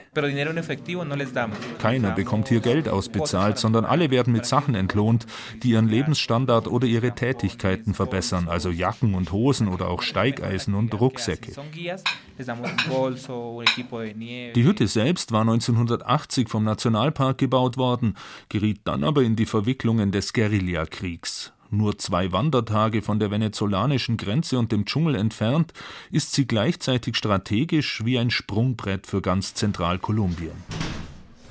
Keiner 1.80 2.12
bekommt 2.12 2.50
hier 2.50 2.60
Geld 2.60 2.90
ausbezahlt, 2.90 3.58
sondern 3.58 3.86
alle 3.86 4.12
werden 4.12 4.34
mit 4.34 4.46
Sachen 4.46 4.76
entlohnt, 4.76 5.26
die 5.64 5.72
ihren 5.72 5.88
Lebensstandard 5.88 6.68
oder 6.68 6.88
ihre 6.88 7.14
Tätigkeiten 7.16 7.94
verbessern, 7.94 8.48
also 8.50 8.70
Jacken 8.70 9.14
und 9.14 9.32
Hosen 9.32 9.68
oder 9.68 9.90
auch 9.90 10.02
Steigeisen 10.02 10.49
Steigeisen 10.50 10.76
und 10.76 11.00
Rucksäcke. 11.00 11.52
Die 14.56 14.64
Hütte 14.64 14.88
selbst 14.88 15.32
war 15.32 15.42
1980 15.42 16.50
vom 16.50 16.64
Nationalpark 16.64 17.38
gebaut 17.38 17.78
worden, 17.78 18.16
geriet 18.50 18.82
dann 18.86 19.04
aber 19.04 19.24
in 19.24 19.36
die 19.36 19.46
Verwicklungen 19.46 20.12
des 20.12 20.34
Guerillakriegs. 20.34 21.54
Nur 21.72 22.00
zwei 22.00 22.32
Wandertage 22.32 23.04
von 23.04 23.20
der 23.20 23.30
venezolanischen 23.30 24.18
Grenze 24.18 24.58
und 24.58 24.72
dem 24.72 24.86
Dschungel 24.86 25.14
entfernt, 25.14 25.72
ist 26.10 26.34
sie 26.34 26.48
gleichzeitig 26.48 27.16
strategisch 27.16 28.04
wie 28.04 28.18
ein 28.18 28.32
Sprungbrett 28.32 29.06
für 29.06 29.22
ganz 29.22 29.54
Zentralkolumbien. 29.54 30.79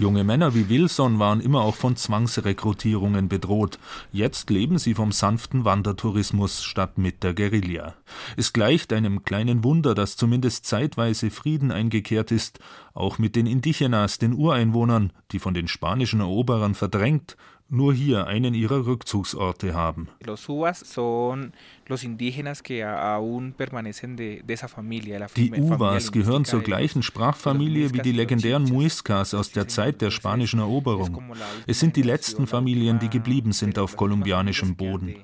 Junge 0.00 0.22
Männer 0.22 0.54
wie 0.54 0.68
Wilson 0.68 1.18
waren 1.18 1.40
immer 1.40 1.62
auch 1.62 1.74
von 1.74 1.96
Zwangsrekrutierungen 1.96 3.28
bedroht. 3.28 3.80
Jetzt 4.12 4.48
leben 4.48 4.78
sie 4.78 4.94
vom 4.94 5.10
sanften 5.10 5.64
Wandertourismus 5.64 6.62
statt 6.62 6.98
mit 6.98 7.24
der 7.24 7.34
Guerilla. 7.34 7.94
Es 8.36 8.52
gleicht 8.52 8.92
einem 8.92 9.24
kleinen 9.24 9.64
Wunder, 9.64 9.96
dass 9.96 10.16
zumindest 10.16 10.66
zeitweise 10.66 11.30
Frieden 11.30 11.72
eingekehrt 11.72 12.30
ist, 12.30 12.60
auch 12.94 13.18
mit 13.18 13.34
den 13.34 13.46
Indigenas, 13.46 14.18
den 14.18 14.34
Ureinwohnern, 14.34 15.12
die 15.32 15.40
von 15.40 15.52
den 15.52 15.66
spanischen 15.66 16.20
Eroberern 16.20 16.76
verdrängt 16.76 17.36
nur 17.70 17.92
hier 17.92 18.26
einen 18.26 18.54
ihrer 18.54 18.86
Rückzugsorte 18.86 19.74
haben. 19.74 20.08
Die 25.36 25.50
Uvas 25.52 26.12
gehören 26.12 26.44
zur 26.44 26.62
gleichen 26.62 27.02
Sprachfamilie 27.02 27.92
wie 27.92 28.00
die 28.00 28.12
legendären 28.12 28.64
Muiscas 28.64 29.34
aus 29.34 29.52
der 29.52 29.68
Zeit 29.68 30.00
der 30.00 30.10
spanischen 30.10 30.60
Eroberung. 30.60 31.22
Es 31.66 31.80
sind 31.80 31.96
die 31.96 32.02
letzten 32.02 32.46
Familien, 32.46 32.98
die 32.98 33.10
geblieben 33.10 33.52
sind 33.52 33.78
auf 33.78 33.96
kolumbianischem 33.96 34.74
Boden. 34.74 35.16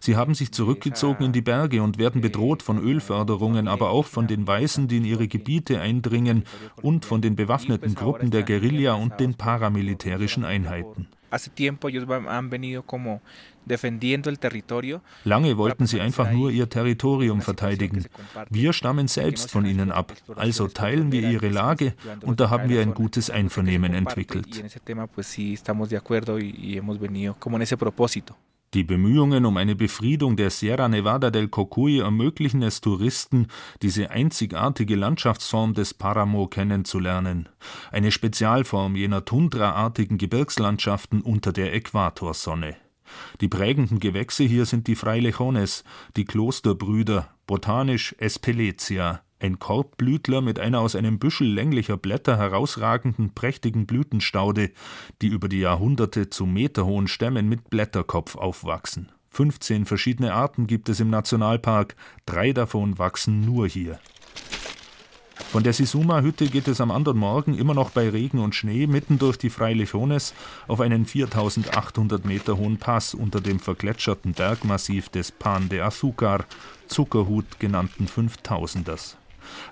Sie 0.00 0.16
haben 0.16 0.34
sich 0.34 0.52
zurückgezogen 0.52 1.24
in 1.24 1.32
die 1.32 1.42
Berge 1.42 1.82
und 1.82 1.98
werden 1.98 2.20
bedroht 2.20 2.62
von 2.62 2.78
Ölförderungen, 2.78 3.68
aber 3.68 3.90
auch 3.90 4.06
von 4.06 4.26
den 4.26 4.46
Weißen, 4.46 4.88
die 4.88 4.98
in 4.98 5.04
ihre 5.04 5.28
Gebiete 5.28 5.80
eindringen, 5.80 6.44
und 6.82 7.04
von 7.04 7.20
den 7.20 7.36
bewaffneten 7.36 7.94
Gruppen 7.94 8.30
der 8.30 8.42
Guerilla 8.42 8.94
und 8.94 9.20
den 9.20 9.34
paramilitärischen 9.34 10.44
Einheiten. 10.44 11.08
Lange 15.24 15.58
wollten 15.58 15.86
sie 15.86 16.00
einfach 16.00 16.30
nur 16.32 16.50
ihr 16.50 16.68
Territorium 16.68 17.42
verteidigen. 17.42 18.06
Wir 18.48 18.72
stammen 18.72 19.08
selbst 19.08 19.50
von 19.50 19.66
ihnen 19.66 19.92
ab, 19.92 20.14
also 20.36 20.68
teilen 20.68 21.12
wir 21.12 21.28
ihre 21.28 21.48
Lage 21.48 21.92
und 22.22 22.40
da 22.40 22.48
haben 22.48 22.70
wir 22.70 22.80
ein 22.80 22.94
gutes 22.94 23.28
Einvernehmen 23.28 23.92
entwickelt. 23.94 24.64
Die 28.74 28.84
Bemühungen 28.84 29.46
um 29.46 29.56
eine 29.56 29.74
Befriedung 29.74 30.36
der 30.36 30.50
Sierra 30.50 30.88
Nevada 30.88 31.30
del 31.30 31.48
Cocuy 31.48 32.00
ermöglichen 32.00 32.62
es 32.62 32.82
Touristen, 32.82 33.46
diese 33.80 34.10
einzigartige 34.10 34.94
Landschaftsform 34.94 35.72
des 35.72 35.94
Paramo 35.94 36.48
kennenzulernen. 36.48 37.48
Eine 37.90 38.12
Spezialform 38.12 38.94
jener 38.94 39.24
tundraartigen 39.24 40.18
Gebirgslandschaften 40.18 41.22
unter 41.22 41.52
der 41.52 41.72
Äquatorsonne. 41.72 42.76
Die 43.40 43.48
prägenden 43.48 44.00
Gewächse 44.00 44.44
hier 44.44 44.66
sind 44.66 44.86
die 44.86 44.96
Frailejones, 44.96 45.82
die 46.16 46.26
Klosterbrüder, 46.26 47.30
botanisch 47.46 48.14
Espeletia, 48.18 49.22
ein 49.40 49.58
Korbblütler 49.58 50.40
mit 50.40 50.58
einer 50.58 50.80
aus 50.80 50.96
einem 50.96 51.18
Büschel 51.18 51.48
länglicher 51.48 51.96
Blätter 51.96 52.36
herausragenden 52.36 53.34
prächtigen 53.34 53.86
Blütenstaude, 53.86 54.70
die 55.22 55.28
über 55.28 55.48
die 55.48 55.60
Jahrhunderte 55.60 56.30
zu 56.30 56.46
meterhohen 56.46 57.08
Stämmen 57.08 57.48
mit 57.48 57.70
Blätterkopf 57.70 58.36
aufwachsen. 58.36 59.10
15 59.30 59.86
verschiedene 59.86 60.32
Arten 60.34 60.66
gibt 60.66 60.88
es 60.88 61.00
im 61.00 61.10
Nationalpark, 61.10 61.94
drei 62.26 62.52
davon 62.52 62.98
wachsen 62.98 63.44
nur 63.44 63.68
hier. 63.68 64.00
Von 65.50 65.62
der 65.62 65.72
Sisuma-Hütte 65.72 66.48
geht 66.48 66.68
es 66.68 66.80
am 66.80 66.90
anderen 66.90 67.16
Morgen 67.16 67.56
immer 67.56 67.72
noch 67.72 67.90
bei 67.90 68.10
Regen 68.10 68.38
und 68.38 68.54
Schnee 68.54 68.86
mitten 68.86 69.18
durch 69.18 69.38
die 69.38 69.48
Frailejones 69.48 70.34
auf 70.66 70.80
einen 70.80 71.06
4800 71.06 72.24
Meter 72.26 72.58
hohen 72.58 72.76
Pass 72.76 73.14
unter 73.14 73.40
dem 73.40 73.58
vergletscherten 73.58 74.32
Bergmassiv 74.32 75.08
des 75.08 75.32
Pan 75.32 75.70
de 75.70 75.80
Azúcar, 75.80 76.44
Zuckerhut 76.86 77.58
genannten 77.60 78.08
Fünftausenders. 78.08 79.16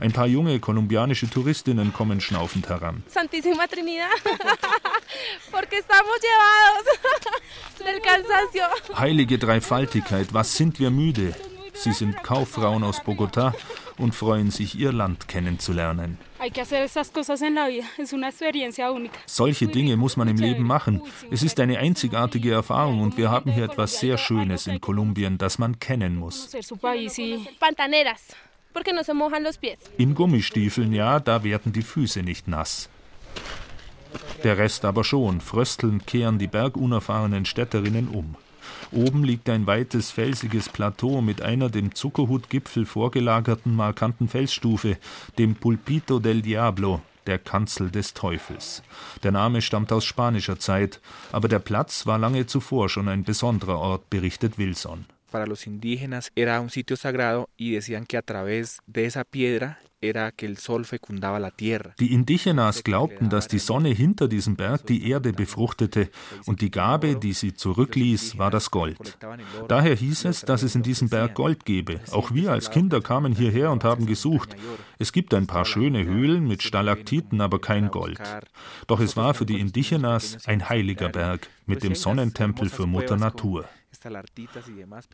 Ein 0.01 0.13
paar 0.13 0.27
junge 0.27 0.59
kolumbianische 0.61 1.29
Touristinnen 1.29 1.93
kommen 1.93 2.21
schnaufend 2.21 2.69
heran. 2.69 3.03
Santísima 3.09 3.67
Trinidad, 3.67 4.09
porque 5.51 5.79
estamos 5.79 6.17
llevados 6.21 7.79
del 7.85 8.01
cansancio. 8.01 8.99
Heilige 8.99 9.39
Dreifaltigkeit, 9.39 10.33
was 10.33 10.57
sind 10.57 10.79
wir 10.79 10.91
müde? 10.91 11.35
Sie 11.77 11.93
sind 11.93 12.23
Kauffrauen 12.23 12.83
aus 12.83 13.01
Bogotá 13.01 13.53
und 13.99 14.15
freuen 14.15 14.51
sich, 14.51 14.79
ihr 14.79 14.93
Land 14.93 15.29
kennenzulernen. 15.29 16.19
Solche 19.27 19.67
Dinge 19.67 19.97
muss 19.97 20.17
man 20.17 20.29
im 20.29 20.37
Leben 20.37 20.65
machen. 20.65 21.03
Es 21.31 21.43
ist 21.43 21.61
eine 21.61 21.79
einzigartige 21.79 22.53
Erfahrung 22.53 23.01
und 23.01 23.17
wir 23.17 23.31
haben 23.31 23.51
hier 23.51 23.65
etwas 23.65 24.01
sehr 24.01 24.19
Schönes 24.19 24.67
in 24.67 24.81
Kolumbien, 24.81 25.39
das 25.39 25.59
man 25.59 25.79
kennen 25.79 26.17
muss. 26.17 26.51
In 29.97 30.15
Gummistiefeln, 30.15 30.93
ja, 30.93 31.19
da 31.19 31.43
werden 31.43 31.73
die 31.73 31.83
Füße 31.83 32.23
nicht 32.23 32.47
nass. 32.47 32.89
Der 34.45 34.59
Rest 34.59 34.85
aber 34.85 35.03
schon. 35.03 35.41
Fröstelnd 35.41 36.07
kehren 36.07 36.39
die 36.39 36.47
bergunerfahrenen 36.47 37.45
Städterinnen 37.45 38.09
um. 38.09 38.37
Oben 38.93 39.25
liegt 39.25 39.49
ein 39.49 39.67
weites, 39.67 40.11
felsiges 40.11 40.69
Plateau 40.69 41.21
mit 41.21 41.43
einer 41.43 41.71
dem 41.71 41.95
Zuckerhutgipfel 41.95 42.87
vorgelagerten 42.87 43.75
markanten 43.75 44.29
Felsstufe, 44.29 44.97
dem 45.39 45.55
Pulpito 45.55 46.19
del 46.19 46.43
Diablo, 46.43 47.01
der 47.27 47.39
Kanzel 47.39 47.91
des 47.91 48.15
Teufels. 48.15 48.83
Der 49.23 49.33
Name 49.33 49.63
stammt 49.63 49.93
aus 49.93 50.05
spanischer 50.05 50.59
Zeit, 50.59 51.01
aber 51.33 51.49
der 51.49 51.59
Platz 51.59 52.07
war 52.07 52.19
lange 52.19 52.47
zuvor 52.47 52.89
schon 52.89 53.09
ein 53.09 53.25
besonderer 53.25 53.79
Ort, 53.79 54.11
berichtet 54.11 54.59
Wilson. 54.59 55.07
Para 55.37 55.47
los 55.47 55.67
indígenas 55.67 56.33
era 56.35 56.63
un 56.63 56.71
sitio 56.71 56.97
sagrado 56.97 57.51
y 57.59 57.73
decían 57.73 58.07
que 58.07 58.17
a 58.17 58.23
través 58.23 58.79
de 58.87 59.05
esa 59.05 59.23
piedra 59.23 59.79
die 61.99 62.13
Indigenas 62.13 62.85
glaubten, 62.85 63.31
dass 63.31 63.49
die 63.49 63.59
Sonne 63.59 63.89
hinter 63.89 64.29
diesem 64.29 64.57
Berg 64.57 64.87
die 64.87 65.11
Erde 65.11 65.33
befruchtete 65.33 66.11
und 66.45 66.61
die 66.61 66.71
Gabe, 66.71 67.17
die 67.17 67.33
sie 67.33 67.55
zurückließ, 67.55 68.37
war 68.39 68.51
das 68.51 68.71
Gold. 68.71 69.19
Daher 69.69 69.95
hieß 69.95 70.27
es, 70.27 70.43
dass 70.43 70.63
es 70.63 70.75
in 70.75 70.83
diesem 70.83 71.09
Berg 71.09 71.35
Gold 71.35 71.65
gebe. 71.65 72.01
Auch 72.13 72.33
wir 72.33 72.53
als 72.53 72.71
Kinder 72.71 73.01
kamen 73.01 73.33
hierher 73.33 73.73
und 73.73 73.85
haben 73.85 74.07
gesucht. 74.07 74.55
Es 74.99 75.13
gibt 75.13 75.33
ein 75.33 75.47
paar 75.47 75.65
schöne 75.65 76.05
Höhlen 76.05 76.47
mit 76.47 76.63
Stalaktiten, 76.63 77.41
aber 77.41 77.61
kein 77.61 77.91
Gold. 77.91 78.21
Doch 78.87 79.01
es 79.01 79.17
war 79.17 79.35
für 79.35 79.47
die 79.47 79.59
Indigenas 79.59 80.47
ein 80.47 80.69
heiliger 80.69 81.09
Berg 81.09 81.49
mit 81.65 81.83
dem 81.83 81.95
Sonnentempel 81.95 82.69
für 82.69 82.87
Mutter 82.87 83.17
Natur. 83.17 83.65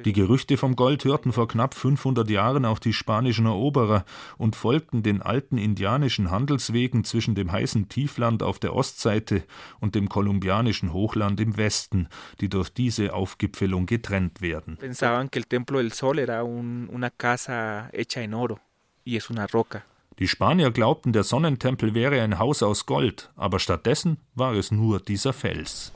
Die 0.05 0.13
Gerüchte 0.13 0.57
vom 0.57 0.77
Gold 0.77 1.05
hörten 1.05 1.33
vor 1.33 1.49
knapp 1.49 1.75
500 1.75 2.29
Jahren 2.31 2.65
auch 2.65 2.79
die 2.79 2.93
spanischen 2.93 3.47
Eroberer 3.47 4.05
und 4.39 4.57
folgten 4.57 5.03
den 5.03 5.23
alten 5.23 5.59
indianischen 5.59 6.31
Handelswegen 6.31 7.05
zwischen 7.05 7.35
dem 7.35 7.53
heißen 7.53 7.89
Tiefland 7.89 8.43
auf 8.43 8.59
der 8.59 8.75
Ostseite 8.75 9.45
und 9.81 9.95
dem 9.95 10.09
kolumbianischen 10.09 10.93
Hochland 10.93 11.41
im 11.41 11.57
Westen, 11.57 12.09
die 12.41 12.49
durch 12.49 12.71
diese 12.71 13.15
Aufgipfelung 13.15 13.87
getrennt 13.87 14.41
werden. 14.41 14.77
Pensaban 14.77 15.31
que 15.31 15.39
el 15.39 15.47
templo 15.47 15.79
del 15.79 15.93
sol 15.93 16.19
era 16.19 16.43
un, 16.45 16.89
una 16.89 17.11
casa 17.11 17.89
hecha 17.93 18.21
en 18.21 18.35
oro 18.35 18.59
y 19.05 19.17
es 19.17 19.31
una 19.31 19.47
roca. 19.47 19.83
Die 20.19 20.29
Spanier 20.29 20.71
glaubten, 20.71 21.13
der 21.13 21.25
Sonnentempel 21.25 21.95
wäre 21.95 22.21
ein 22.21 22.39
Haus 22.39 22.63
aus 22.63 22.87
Gold, 22.87 23.31
aber 23.35 23.59
stattdessen 23.59 24.19
war 24.35 24.53
es 24.55 24.71
nur 24.71 25.01
dieser 25.01 25.33
Fels. 25.33 25.93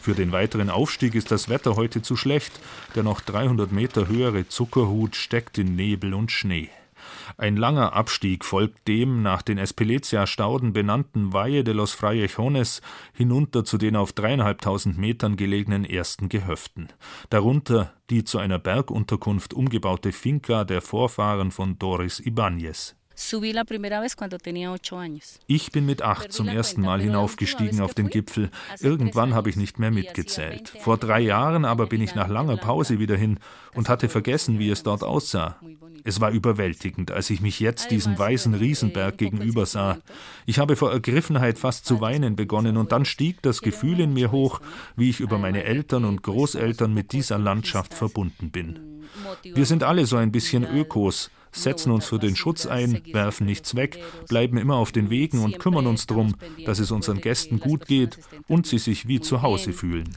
Für 0.00 0.14
den 0.14 0.32
weiteren 0.32 0.70
Aufstieg 0.70 1.14
ist 1.14 1.30
das 1.30 1.48
Wetter 1.50 1.76
heute 1.76 2.00
zu 2.00 2.16
schlecht. 2.16 2.58
Der 2.94 3.02
noch 3.02 3.20
300 3.20 3.70
Meter 3.70 4.08
höhere 4.08 4.48
Zuckerhut 4.48 5.14
steckt 5.14 5.58
in 5.58 5.76
Nebel 5.76 6.14
und 6.14 6.32
Schnee. 6.32 6.70
Ein 7.36 7.56
langer 7.56 7.92
Abstieg 7.92 8.44
folgt 8.44 8.88
dem 8.88 9.22
nach 9.22 9.42
den 9.42 9.58
Espelezia-Stauden 9.58 10.72
benannten 10.72 11.32
Valle 11.32 11.64
de 11.64 11.74
los 11.74 11.92
Frayejones 11.92 12.82
hinunter 13.12 13.64
zu 13.64 13.78
den 13.78 13.96
auf 13.96 14.12
dreieinhalbtausend 14.12 14.98
Metern 14.98 15.36
gelegenen 15.36 15.84
ersten 15.84 16.28
Gehöften. 16.28 16.88
Darunter 17.28 17.92
die 18.10 18.24
zu 18.24 18.38
einer 18.38 18.58
Bergunterkunft 18.58 19.54
umgebaute 19.54 20.12
Finca 20.12 20.64
der 20.64 20.82
Vorfahren 20.82 21.50
von 21.50 21.78
Doris 21.78 22.20
Ibáñez. 22.20 22.94
Ich 25.46 25.72
bin 25.72 25.84
mit 25.86 26.02
acht 26.02 26.32
zum 26.32 26.48
ersten 26.48 26.80
Mal 26.80 27.00
hinaufgestiegen 27.00 27.80
auf 27.80 27.94
den 27.94 28.08
Gipfel. 28.08 28.50
Irgendwann 28.80 29.34
habe 29.34 29.50
ich 29.50 29.56
nicht 29.56 29.78
mehr 29.78 29.90
mitgezählt. 29.90 30.72
Vor 30.80 30.96
drei 30.96 31.20
Jahren 31.20 31.64
aber 31.64 31.86
bin 31.86 32.00
ich 32.00 32.14
nach 32.14 32.28
langer 32.28 32.56
Pause 32.56 32.98
wieder 32.98 33.16
hin 33.16 33.38
und 33.74 33.88
hatte 33.88 34.08
vergessen, 34.08 34.58
wie 34.58 34.70
es 34.70 34.82
dort 34.82 35.04
aussah. 35.04 35.60
Es 36.02 36.20
war 36.20 36.30
überwältigend, 36.30 37.10
als 37.10 37.28
ich 37.30 37.40
mich 37.40 37.60
jetzt 37.60 37.90
diesem 37.90 38.18
weißen 38.18 38.54
Riesenberg 38.54 39.18
gegenüber 39.18 39.66
sah. 39.66 39.98
Ich 40.46 40.58
habe 40.58 40.76
vor 40.76 40.90
Ergriffenheit 40.90 41.58
fast 41.58 41.84
zu 41.84 42.00
weinen 42.00 42.36
begonnen 42.36 42.78
und 42.78 42.90
dann 42.90 43.04
stieg 43.04 43.42
das 43.42 43.60
Gefühl 43.60 44.00
in 44.00 44.14
mir 44.14 44.32
hoch, 44.32 44.60
wie 44.96 45.10
ich 45.10 45.20
über 45.20 45.38
meine 45.38 45.64
Eltern 45.64 46.04
und 46.04 46.22
Großeltern 46.22 46.94
mit 46.94 47.12
dieser 47.12 47.38
Landschaft 47.38 47.92
verbunden 47.92 48.50
bin. 48.50 49.02
Wir 49.42 49.66
sind 49.66 49.82
alle 49.82 50.06
so 50.06 50.16
ein 50.16 50.32
bisschen 50.32 50.64
Ökos 50.64 51.30
setzen 51.52 51.90
uns 51.90 52.06
für 52.06 52.18
den 52.18 52.36
Schutz 52.36 52.66
ein, 52.66 53.02
werfen 53.12 53.46
nichts 53.46 53.74
weg, 53.74 53.98
bleiben 54.28 54.56
immer 54.56 54.76
auf 54.76 54.92
den 54.92 55.10
Wegen 55.10 55.42
und 55.42 55.58
kümmern 55.58 55.86
uns 55.86 56.06
darum, 56.06 56.34
dass 56.64 56.78
es 56.78 56.90
unseren 56.90 57.20
Gästen 57.20 57.60
gut 57.60 57.86
geht 57.86 58.18
und 58.48 58.66
sie 58.66 58.78
sich 58.78 59.08
wie 59.08 59.20
zu 59.20 59.42
Hause 59.42 59.72
fühlen. 59.72 60.08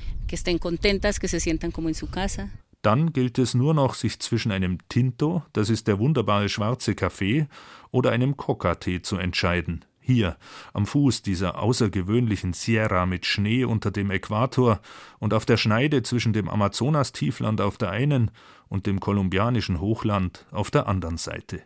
Dann 2.81 3.13
gilt 3.13 3.39
es 3.39 3.53
nur 3.53 3.73
noch, 3.73 3.93
sich 3.93 4.19
zwischen 4.19 4.51
einem 4.51 4.77
Tinto, 4.89 5.43
das 5.53 5.69
ist 5.69 5.87
der 5.87 5.99
wunderbare 5.99 6.49
schwarze 6.49 6.95
Kaffee, 6.95 7.47
oder 7.91 8.11
einem 8.11 8.35
Coca-Tee 8.35 9.01
zu 9.01 9.15
entscheiden. 9.17 9.85
Hier, 10.05 10.35
am 10.73 10.85
Fuß 10.85 11.21
dieser 11.21 11.59
außergewöhnlichen 11.59 12.51
Sierra 12.51 13.05
mit 13.05 13.25
Schnee 13.25 13.63
unter 13.63 13.89
dem 13.89 14.11
Äquator 14.11 14.81
und 15.19 15.33
auf 15.33 15.45
der 15.45 15.55
Schneide 15.55 16.03
zwischen 16.03 16.33
dem 16.33 16.49
Amazonastiefland 16.49 17.61
auf 17.61 17.77
der 17.77 17.91
einen 17.91 18.29
und 18.73 18.88
dem 18.88 18.99
kolumbianischen 18.99 19.79
Hochland 19.79 20.47
auf 20.49 20.71
der 20.71 20.88
anderen 20.88 21.17
Seite. 21.17 21.62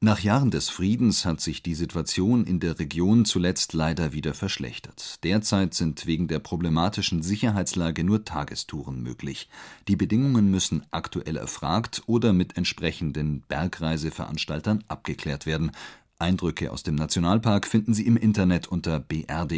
Nach 0.00 0.20
Jahren 0.20 0.50
des 0.50 0.70
Friedens 0.70 1.26
hat 1.26 1.42
sich 1.42 1.62
die 1.62 1.74
Situation 1.74 2.46
in 2.46 2.60
der 2.60 2.78
Region 2.78 3.26
zuletzt 3.26 3.74
leider 3.74 4.14
wieder 4.14 4.32
verschlechtert. 4.32 5.22
Derzeit 5.22 5.74
sind 5.74 6.06
wegen 6.06 6.28
der 6.28 6.38
problematischen 6.38 7.20
Sicherheitslage 7.20 8.04
nur 8.04 8.24
Tagestouren 8.24 9.02
möglich. 9.02 9.50
Die 9.86 9.96
Bedingungen 9.96 10.50
müssen 10.50 10.86
aktuell 10.90 11.36
erfragt 11.36 12.02
oder 12.06 12.32
mit 12.32 12.56
entsprechenden 12.56 13.42
Bergreiseveranstaltern 13.42 14.82
abgeklärt 14.88 15.44
werden. 15.44 15.72
Eindrücke 16.18 16.72
aus 16.72 16.82
dem 16.82 16.94
Nationalpark 16.94 17.66
finden 17.66 17.92
Sie 17.92 18.06
im 18.06 18.16
Internet 18.16 18.66
unter 18.68 18.98
br.de-berge. 18.98 19.50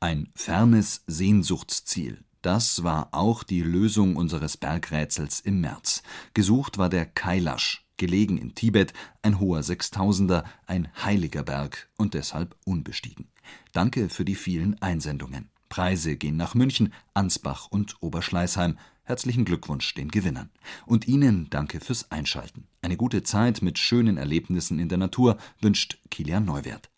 Ein 0.00 0.30
fernes 0.34 1.02
Sehnsuchtsziel. 1.06 2.24
Das 2.46 2.84
war 2.84 3.08
auch 3.10 3.42
die 3.42 3.60
Lösung 3.60 4.14
unseres 4.14 4.56
Bergrätsels 4.56 5.40
im 5.40 5.60
März. 5.60 6.04
Gesucht 6.32 6.78
war 6.78 6.88
der 6.88 7.04
Kailash, 7.04 7.84
gelegen 7.96 8.38
in 8.38 8.54
Tibet, 8.54 8.92
ein 9.20 9.40
hoher 9.40 9.64
Sechstausender, 9.64 10.44
ein 10.68 10.86
heiliger 11.02 11.42
Berg 11.42 11.88
und 11.96 12.14
deshalb 12.14 12.54
unbestiegen. 12.64 13.26
Danke 13.72 14.08
für 14.08 14.24
die 14.24 14.36
vielen 14.36 14.80
Einsendungen. 14.80 15.48
Preise 15.68 16.16
gehen 16.16 16.36
nach 16.36 16.54
München, 16.54 16.92
Ansbach 17.14 17.66
und 17.66 18.00
Oberschleißheim. 18.00 18.78
Herzlichen 19.02 19.44
Glückwunsch 19.44 19.94
den 19.94 20.08
Gewinnern. 20.08 20.50
Und 20.86 21.08
Ihnen 21.08 21.50
danke 21.50 21.80
fürs 21.80 22.12
Einschalten. 22.12 22.68
Eine 22.80 22.96
gute 22.96 23.24
Zeit 23.24 23.60
mit 23.60 23.76
schönen 23.76 24.18
Erlebnissen 24.18 24.78
in 24.78 24.88
der 24.88 24.98
Natur 24.98 25.36
wünscht 25.60 25.98
Kilian 26.12 26.44
Neuwert. 26.44 26.90